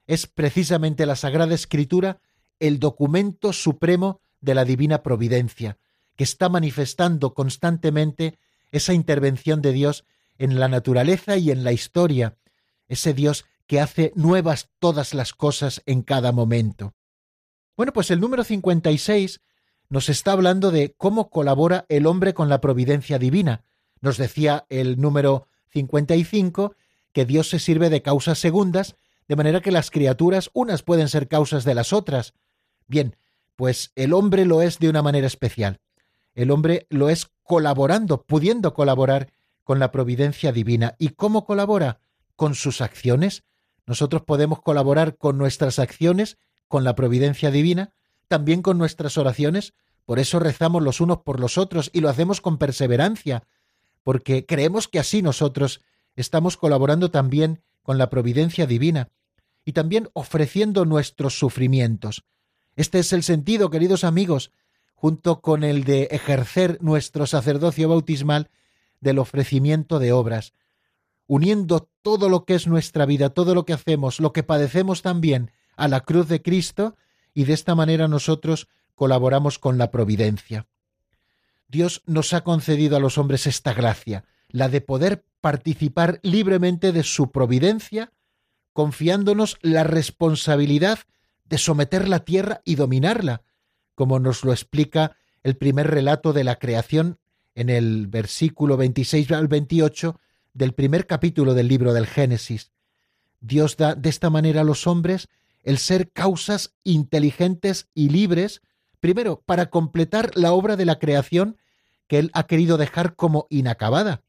[0.08, 2.20] Es precisamente la Sagrada Escritura
[2.60, 5.78] el documento supremo de la divina providencia,
[6.16, 8.40] que está manifestando constantemente
[8.72, 10.06] esa intervención de Dios
[10.40, 12.40] en la naturaleza y en la historia,
[12.88, 16.96] ese Dios que hace nuevas todas las cosas en cada momento.
[17.78, 19.40] Bueno, pues el número 56
[19.94, 23.64] nos está hablando de cómo colabora el hombre con la providencia divina,
[24.02, 26.74] nos decía el número 55
[27.12, 28.96] que Dios se sirve de causas segundas,
[29.28, 32.34] de manera que las criaturas unas pueden ser causas de las otras.
[32.88, 33.16] Bien,
[33.56, 35.80] pues el hombre lo es de una manera especial.
[36.34, 39.32] El hombre lo es colaborando, pudiendo colaborar
[39.64, 40.96] con la providencia divina.
[40.98, 42.00] ¿Y cómo colabora?
[42.36, 43.44] Con sus acciones.
[43.86, 47.94] Nosotros podemos colaborar con nuestras acciones, con la providencia divina,
[48.34, 49.76] también con nuestras oraciones.
[50.06, 53.44] Por eso rezamos los unos por los otros y lo hacemos con perseverancia,
[54.02, 55.82] porque creemos que así nosotros
[56.16, 59.10] estamos colaborando también con la providencia divina
[59.64, 62.24] y también ofreciendo nuestros sufrimientos.
[62.76, 64.50] Este es el sentido, queridos amigos,
[64.96, 68.50] junto con el de ejercer nuestro sacerdocio bautismal
[69.00, 70.54] del ofrecimiento de obras,
[71.28, 75.52] uniendo todo lo que es nuestra vida, todo lo que hacemos, lo que padecemos también
[75.76, 76.96] a la cruz de Cristo,
[77.34, 80.68] y de esta manera nosotros colaboramos con la providencia.
[81.68, 87.04] Dios nos ha concedido a los hombres esta gracia, la de poder participar libremente de
[87.04, 88.14] su providencia,
[88.74, 91.00] confiándonos la responsabilidad
[91.46, 93.42] de someter la tierra y dominarla,
[93.96, 97.20] como nos lo explica el primer relato de la creación
[97.56, 100.20] en el versículo 26 al 28
[100.54, 102.72] del primer capítulo del libro del Génesis.
[103.42, 105.28] Dios da de esta manera a los hombres
[105.64, 108.62] el ser causas inteligentes y libres,
[109.00, 111.58] primero, para completar la obra de la creación
[112.08, 114.24] que Él ha querido dejar como inacabada.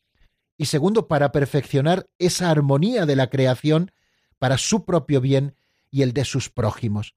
[0.57, 3.91] Y segundo, para perfeccionar esa armonía de la creación
[4.39, 5.57] para su propio bien
[5.91, 7.17] y el de sus prójimos.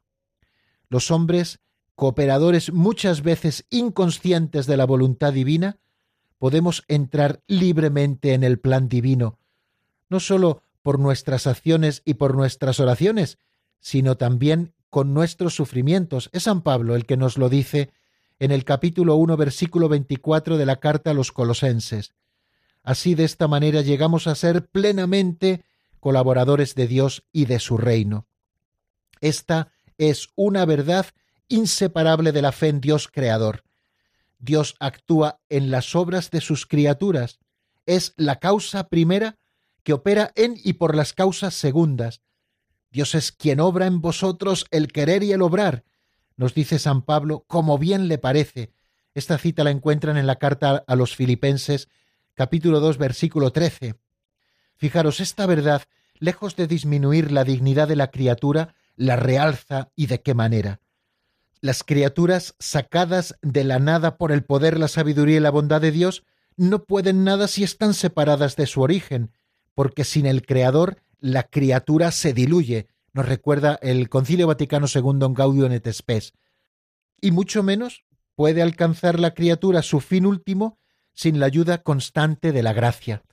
[0.90, 1.60] Los hombres,
[1.96, 5.78] cooperadores muchas veces inconscientes de la voluntad divina,
[6.38, 9.40] podemos entrar libremente en el plan divino,
[10.10, 13.40] no sólo por nuestras acciones y por nuestras oraciones,
[13.80, 16.30] sino también con nuestros sufrimientos.
[16.34, 17.92] Es San Pablo el que nos lo dice
[18.40, 22.14] en el capítulo 1, versículo 24 de la carta a los colosenses.
[22.84, 25.64] Así de esta manera llegamos a ser plenamente
[26.00, 28.28] colaboradores de Dios y de su reino.
[29.20, 31.08] Esta es una verdad
[31.48, 33.64] inseparable de la fe en Dios Creador.
[34.40, 37.40] Dios actúa en las obras de sus criaturas.
[37.86, 39.38] Es la causa primera
[39.84, 42.22] que opera en y por las causas segundas.
[42.98, 45.84] Dios es quien obra en vosotros el querer y el obrar,
[46.36, 48.72] nos dice San Pablo, como bien le parece.
[49.14, 51.90] Esta cita la encuentran en la carta a los filipenses,
[52.34, 54.00] capítulo 2, versículo 13.
[54.78, 55.84] Fijaros, esta verdad
[56.16, 60.82] lejos de disminuir la dignidad de la criatura, la realza y de qué manera.
[61.62, 65.92] Las criaturas sacadas de la nada por el poder, la sabiduría y la bondad de
[65.92, 66.24] Dios
[66.56, 69.34] no pueden nada si están separadas de su origen,
[69.76, 75.34] porque sin el Creador la criatura se diluye, nos recuerda el Concilio Vaticano II en
[75.34, 76.34] Gaudium et Spes,
[77.20, 78.04] y mucho menos
[78.36, 80.80] puede alcanzar la criatura su fin último
[81.14, 83.24] sin la ayuda constante de la gracia.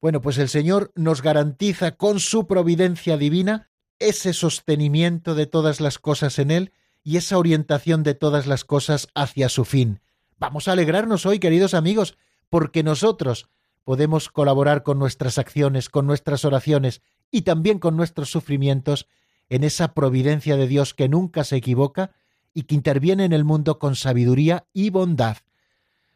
[0.00, 5.98] Bueno, pues el Señor nos garantiza con su providencia divina ese sostenimiento de todas las
[5.98, 6.72] cosas en Él
[7.02, 10.00] y esa orientación de todas las cosas hacia su fin.
[10.38, 12.16] Vamos a alegrarnos hoy, queridos amigos,
[12.48, 13.48] porque nosotros
[13.84, 19.06] podemos colaborar con nuestras acciones, con nuestras oraciones y también con nuestros sufrimientos
[19.48, 22.12] en esa providencia de Dios que nunca se equivoca
[22.54, 25.38] y que interviene en el mundo con sabiduría y bondad.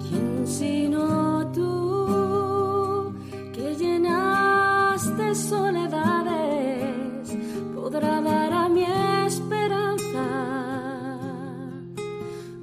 [0.07, 3.15] ¿Quién sino tú
[3.55, 7.35] que llenaste soledades
[7.75, 8.85] podrá dar a mi
[9.27, 10.27] esperanza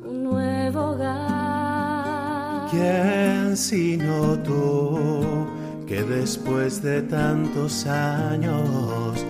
[0.08, 2.70] un nuevo hogar?
[2.70, 5.48] ¿Quién sino tú
[5.88, 9.26] que después de tantos años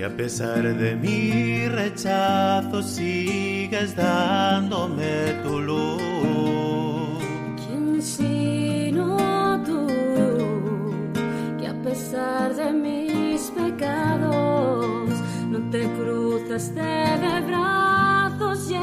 [0.00, 7.22] y a pesar de mi rechazo sigues dándome tu luz?
[7.62, 9.86] ¿Quién sino tú
[11.58, 15.10] que a pesar de mis pecados
[15.50, 18.76] no te cruzaste de brazos y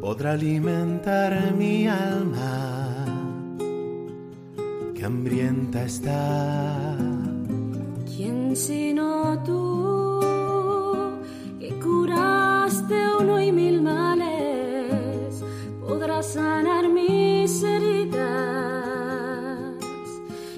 [0.00, 3.04] podrá alimentar mi alma
[4.94, 6.96] que hambrienta está?
[8.16, 10.20] ¿Quién sino tú
[11.60, 15.44] que curaste uno y mil males
[15.86, 18.24] podrá sanar mis heridas?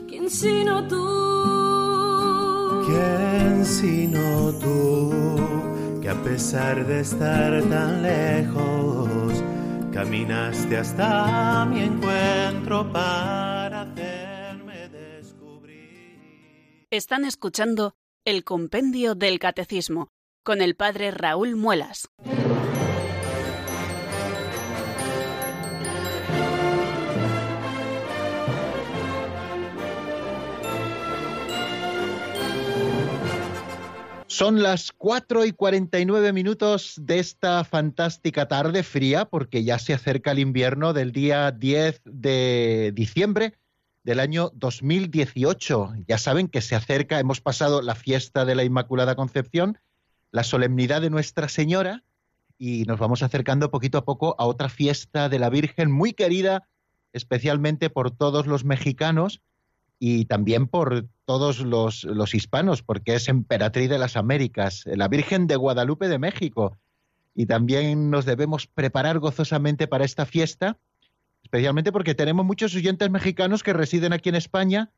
[0.07, 1.05] ¿Quién sino tú?
[2.87, 4.16] ¿Quién sino
[6.37, 9.43] pesar de estar tan lejos
[9.91, 16.87] caminaste hasta mi encuentro para hacerme descubrir?
[16.91, 17.95] Están escuchando
[18.27, 20.09] el Compendio del Catecismo
[20.45, 22.11] con el Padre Raúl Muelas.
[34.37, 40.33] Son las 4 y 49 minutos de esta fantástica tarde fría, porque ya se acerca
[40.33, 43.55] el invierno del día 10 de diciembre
[44.05, 45.95] del año 2018.
[46.07, 49.79] Ya saben que se acerca, hemos pasado la fiesta de la Inmaculada Concepción,
[50.33, 52.03] la solemnidad de Nuestra Señora,
[52.59, 56.69] y nos vamos acercando poquito a poco a otra fiesta de la Virgen muy querida,
[57.15, 59.41] especialmente por todos los mexicanos
[59.99, 65.57] y también por todos los, hispanos, porque es emperatriz de las Américas, la Virgen de
[65.57, 66.77] Guadalupe de México.
[67.35, 70.79] Y también nos debemos preparar gozosamente para esta fiesta,
[71.43, 74.91] especialmente porque tenemos muchos oyentes mexicanos que residen aquí en España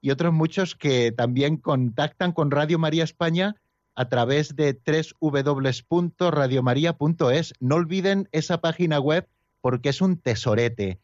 [0.00, 3.56] y otros muchos que también contactan con Radio María España
[3.94, 4.80] a través de
[5.20, 7.54] www.radiomaria.es.
[7.60, 9.28] No olviden esa página web
[9.60, 10.98] porque es un tesorete.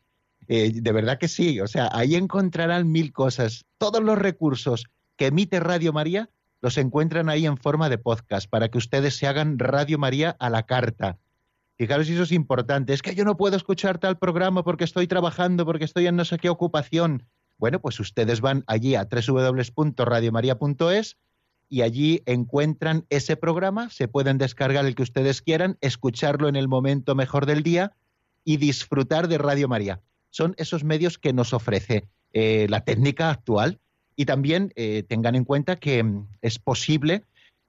[0.49, 3.67] Eh, de verdad que sí, o sea, ahí encontrarán mil cosas.
[3.77, 4.87] Todos los recursos
[5.17, 6.31] que emite Radio María
[6.61, 10.51] los encuentran ahí en forma de podcast para que ustedes se hagan Radio María a
[10.51, 11.19] la carta.
[11.77, 12.93] Fijaros si eso es importante.
[12.93, 16.25] Es que yo no puedo escuchar tal programa porque estoy trabajando, porque estoy en no
[16.25, 17.25] sé qué ocupación.
[17.59, 21.17] Bueno, pues ustedes van allí a www.radiomaria.es
[21.69, 26.67] y allí encuentran ese programa, se pueden descargar el que ustedes quieran, escucharlo en el
[26.67, 27.93] momento mejor del día
[28.45, 30.01] y disfrutar de Radio María.
[30.31, 33.81] Son esos medios que nos ofrece eh, la técnica actual
[34.17, 37.25] y también eh, tengan en cuenta que mm, es posible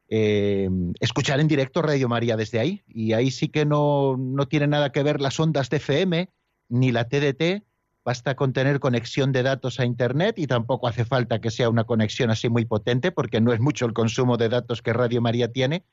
[0.09, 2.83] eh, escuchar en directo Radio María desde ahí.
[2.87, 6.29] Y ahí sí que no, no tiene nada que ver las ondas de FM
[6.69, 7.63] ni la TDT,
[8.09, 11.83] Basta con tener conexión de datos a Internet y tampoco hace falta que sea una
[11.83, 15.51] conexión así muy potente porque no es mucho el consumo de datos que Radio María
[15.51, 15.83] tiene.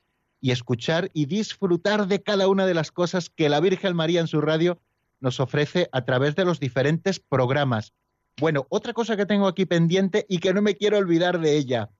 [0.40, 4.28] Y escuchar y disfrutar de cada una de las cosas que la Virgen María en
[4.28, 4.78] su radio
[5.20, 7.92] nos ofrece a través de los diferentes programas.
[8.38, 11.90] Bueno, otra cosa que tengo aquí pendiente y que no me quiero olvidar de ella.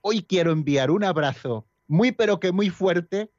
[0.00, 3.30] Hoy quiero enviar un abrazo muy pero que muy fuerte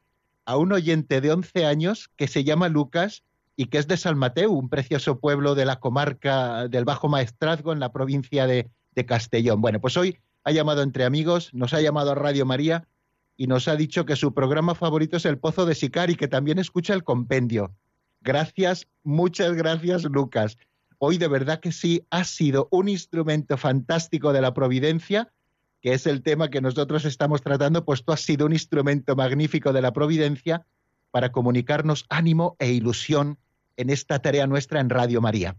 [0.45, 3.23] a un oyente de 11 años que se llama Lucas
[3.55, 7.73] y que es de San Mateo, un precioso pueblo de la comarca del Bajo Maestrazgo
[7.73, 8.69] en la provincia de,
[9.05, 9.61] Castellón.
[9.61, 12.87] Bueno, pues hoy ha llamado entre amigos, nos ha llamado a Radio María
[13.35, 16.27] y nos ha dicho que su programa favorito es El Pozo de Sicar y que
[16.27, 17.75] también escucha el compendio.
[18.21, 20.57] Gracias, muchas gracias, Lucas.
[20.99, 25.31] Hoy de verdad que sí ha sido un instrumento fantástico de la providencia,
[25.81, 29.73] que es el tema que nosotros estamos tratando, pues tú has sido un instrumento magnífico
[29.73, 30.65] de la providencia
[31.11, 33.37] para comunicarnos ánimo e ilusión
[33.77, 35.55] en esta tarea nuestra en Radio María.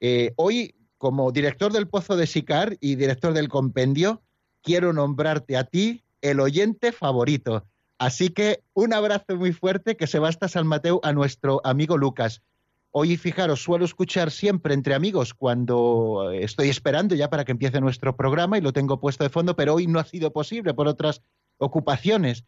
[0.00, 4.22] Eh, hoy, como director del Pozo de Sicar y director del compendio,
[4.62, 7.66] quiero nombrarte a ti el oyente favorito.
[8.04, 11.96] Así que un abrazo muy fuerte que se va hasta San Mateo a nuestro amigo
[11.96, 12.42] Lucas.
[12.90, 18.14] Hoy, fijaros, suelo escuchar siempre entre amigos cuando estoy esperando ya para que empiece nuestro
[18.14, 21.22] programa y lo tengo puesto de fondo, pero hoy no ha sido posible por otras
[21.56, 22.44] ocupaciones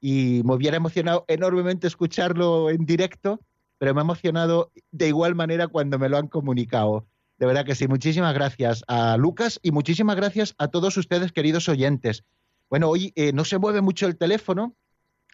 [0.00, 3.40] y me hubiera emocionado enormemente escucharlo en directo
[3.78, 7.08] pero me ha emocionado de igual manera cuando me lo han comunicado.
[7.38, 11.68] De verdad que sí, muchísimas gracias a Lucas y muchísimas gracias a todos ustedes, queridos
[11.68, 12.22] oyentes.
[12.68, 14.76] Bueno, hoy eh, no se mueve mucho el teléfono.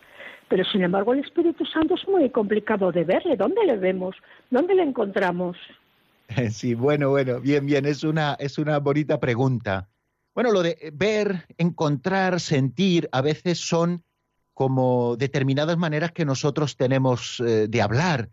[0.48, 3.36] Pero sin embargo, el Espíritu Santo es muy complicado de verle.
[3.36, 4.16] ¿Dónde le vemos?
[4.50, 5.56] ¿Dónde le encontramos?
[6.50, 9.88] Sí, bueno, bueno, bien, bien, es una, es una bonita pregunta.
[10.36, 14.04] Bueno, lo de ver, encontrar, sentir, a veces son
[14.52, 18.28] como determinadas maneras que nosotros tenemos eh, de hablar.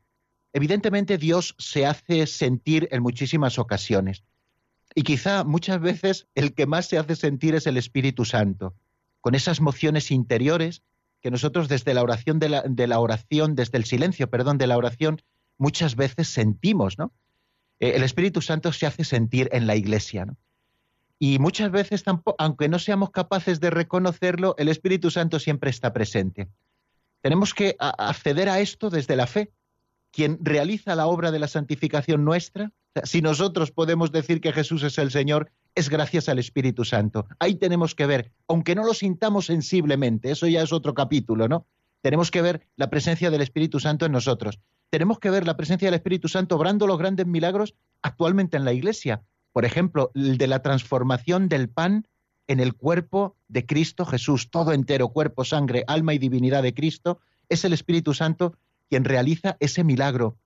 [0.51, 4.26] Evidentemente Dios se hace sentir en muchísimas ocasiones.
[4.93, 8.76] Y quizá muchas veces el que más se hace sentir es el Espíritu Santo,
[9.22, 10.84] con esas mociones interiores
[11.22, 14.68] que nosotros desde la oración de la, de la oración, desde el silencio, perdón, de
[14.68, 15.22] la oración,
[15.58, 17.14] muchas veces sentimos, ¿no?
[17.80, 20.36] Eh, el Espíritu Santo se hace sentir en la iglesia, ¿no?
[21.26, 25.93] Y muchas veces, tampoco, aunque no seamos capaces de reconocerlo, el Espíritu Santo siempre está
[25.93, 26.49] presente.
[27.21, 29.53] Tenemos que acceder a esto desde la fe.
[30.11, 32.74] Quien realiza la obra de la santificación nuestra,
[33.05, 37.26] si nosotros podemos decir que Jesús es el Señor, es gracias al Espíritu Santo.
[37.39, 41.65] Ahí tenemos que ver, aunque no lo sintamos sensiblemente, eso ya es otro capítulo, ¿no?
[42.01, 44.59] Tenemos que ver la presencia del Espíritu Santo en nosotros.
[44.89, 48.74] Tenemos que ver la presencia del Espíritu Santo obrando los grandes milagros actualmente en la
[48.74, 49.24] Iglesia.
[49.54, 52.08] Por ejemplo, el de la transformación del pan
[52.47, 57.20] en el cuerpo de Cristo Jesús, todo entero, cuerpo, sangre, alma y divinidad de Cristo,
[57.47, 58.58] es el Espíritu Santo
[58.89, 60.38] quien realiza ese milagro.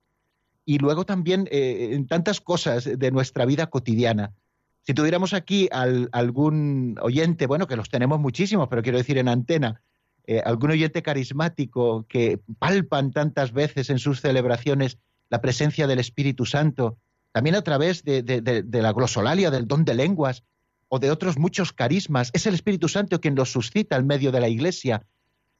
[0.64, 4.34] Y luego también eh, en tantas cosas de nuestra vida cotidiana.
[4.82, 9.82] Si tuviéramos aquí algún oyente, bueno, que los tenemos muchísimos, pero quiero decir en antena,
[10.26, 14.98] eh, algún oyente carismático que palpan tantas veces en sus celebraciones
[15.30, 16.98] la presencia del Espíritu Santo,
[17.32, 20.44] también a través de, la glosolalia, del don de lenguas
[20.88, 22.30] o de otros muchos carismas.
[22.32, 25.06] Es el Espíritu Santo quien los suscita en medio de la iglesia.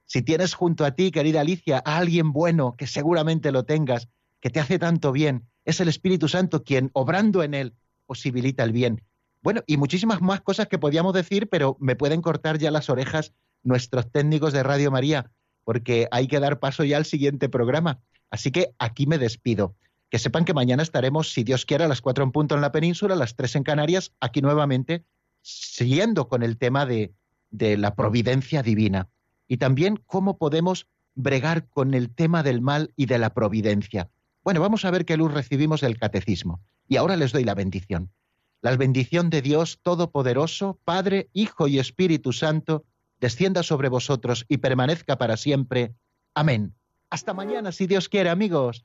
[0.06, 4.08] Si tienes junto a ti, querida Alicia, a alguien bueno, que seguramente lo tengas,
[4.40, 7.74] que te hace tanto bien, es el Espíritu Santo quien, obrando en él,
[8.06, 9.02] posibilita el bien.
[9.42, 13.34] Bueno, y muchísimas más cosas que podíamos decir, pero me pueden cortar ya las orejas
[13.62, 15.30] nuestros técnicos de Radio María,
[15.64, 18.00] porque hay que dar paso ya al siguiente programa.
[18.30, 19.76] Así que aquí me despido
[20.10, 22.72] que sepan que mañana estaremos, si Dios quiere, a las cuatro en punto en la
[22.72, 25.04] península, a las tres en Canarias, aquí nuevamente,
[25.42, 27.12] siguiendo con el tema de,
[27.50, 29.08] de la providencia divina.
[29.46, 34.10] Y también cómo podemos bregar con el tema del mal y de la providencia.
[34.44, 36.60] Bueno, vamos a ver qué luz recibimos del catecismo.
[36.88, 38.10] Y ahora les doy la bendición.
[38.60, 42.84] La bendición de Dios Todopoderoso, Padre, Hijo y Espíritu Santo,
[43.20, 45.94] descienda sobre vosotros y permanezca para siempre.
[46.34, 46.74] Amén.
[47.10, 48.84] Hasta mañana, si Dios quiere, amigos.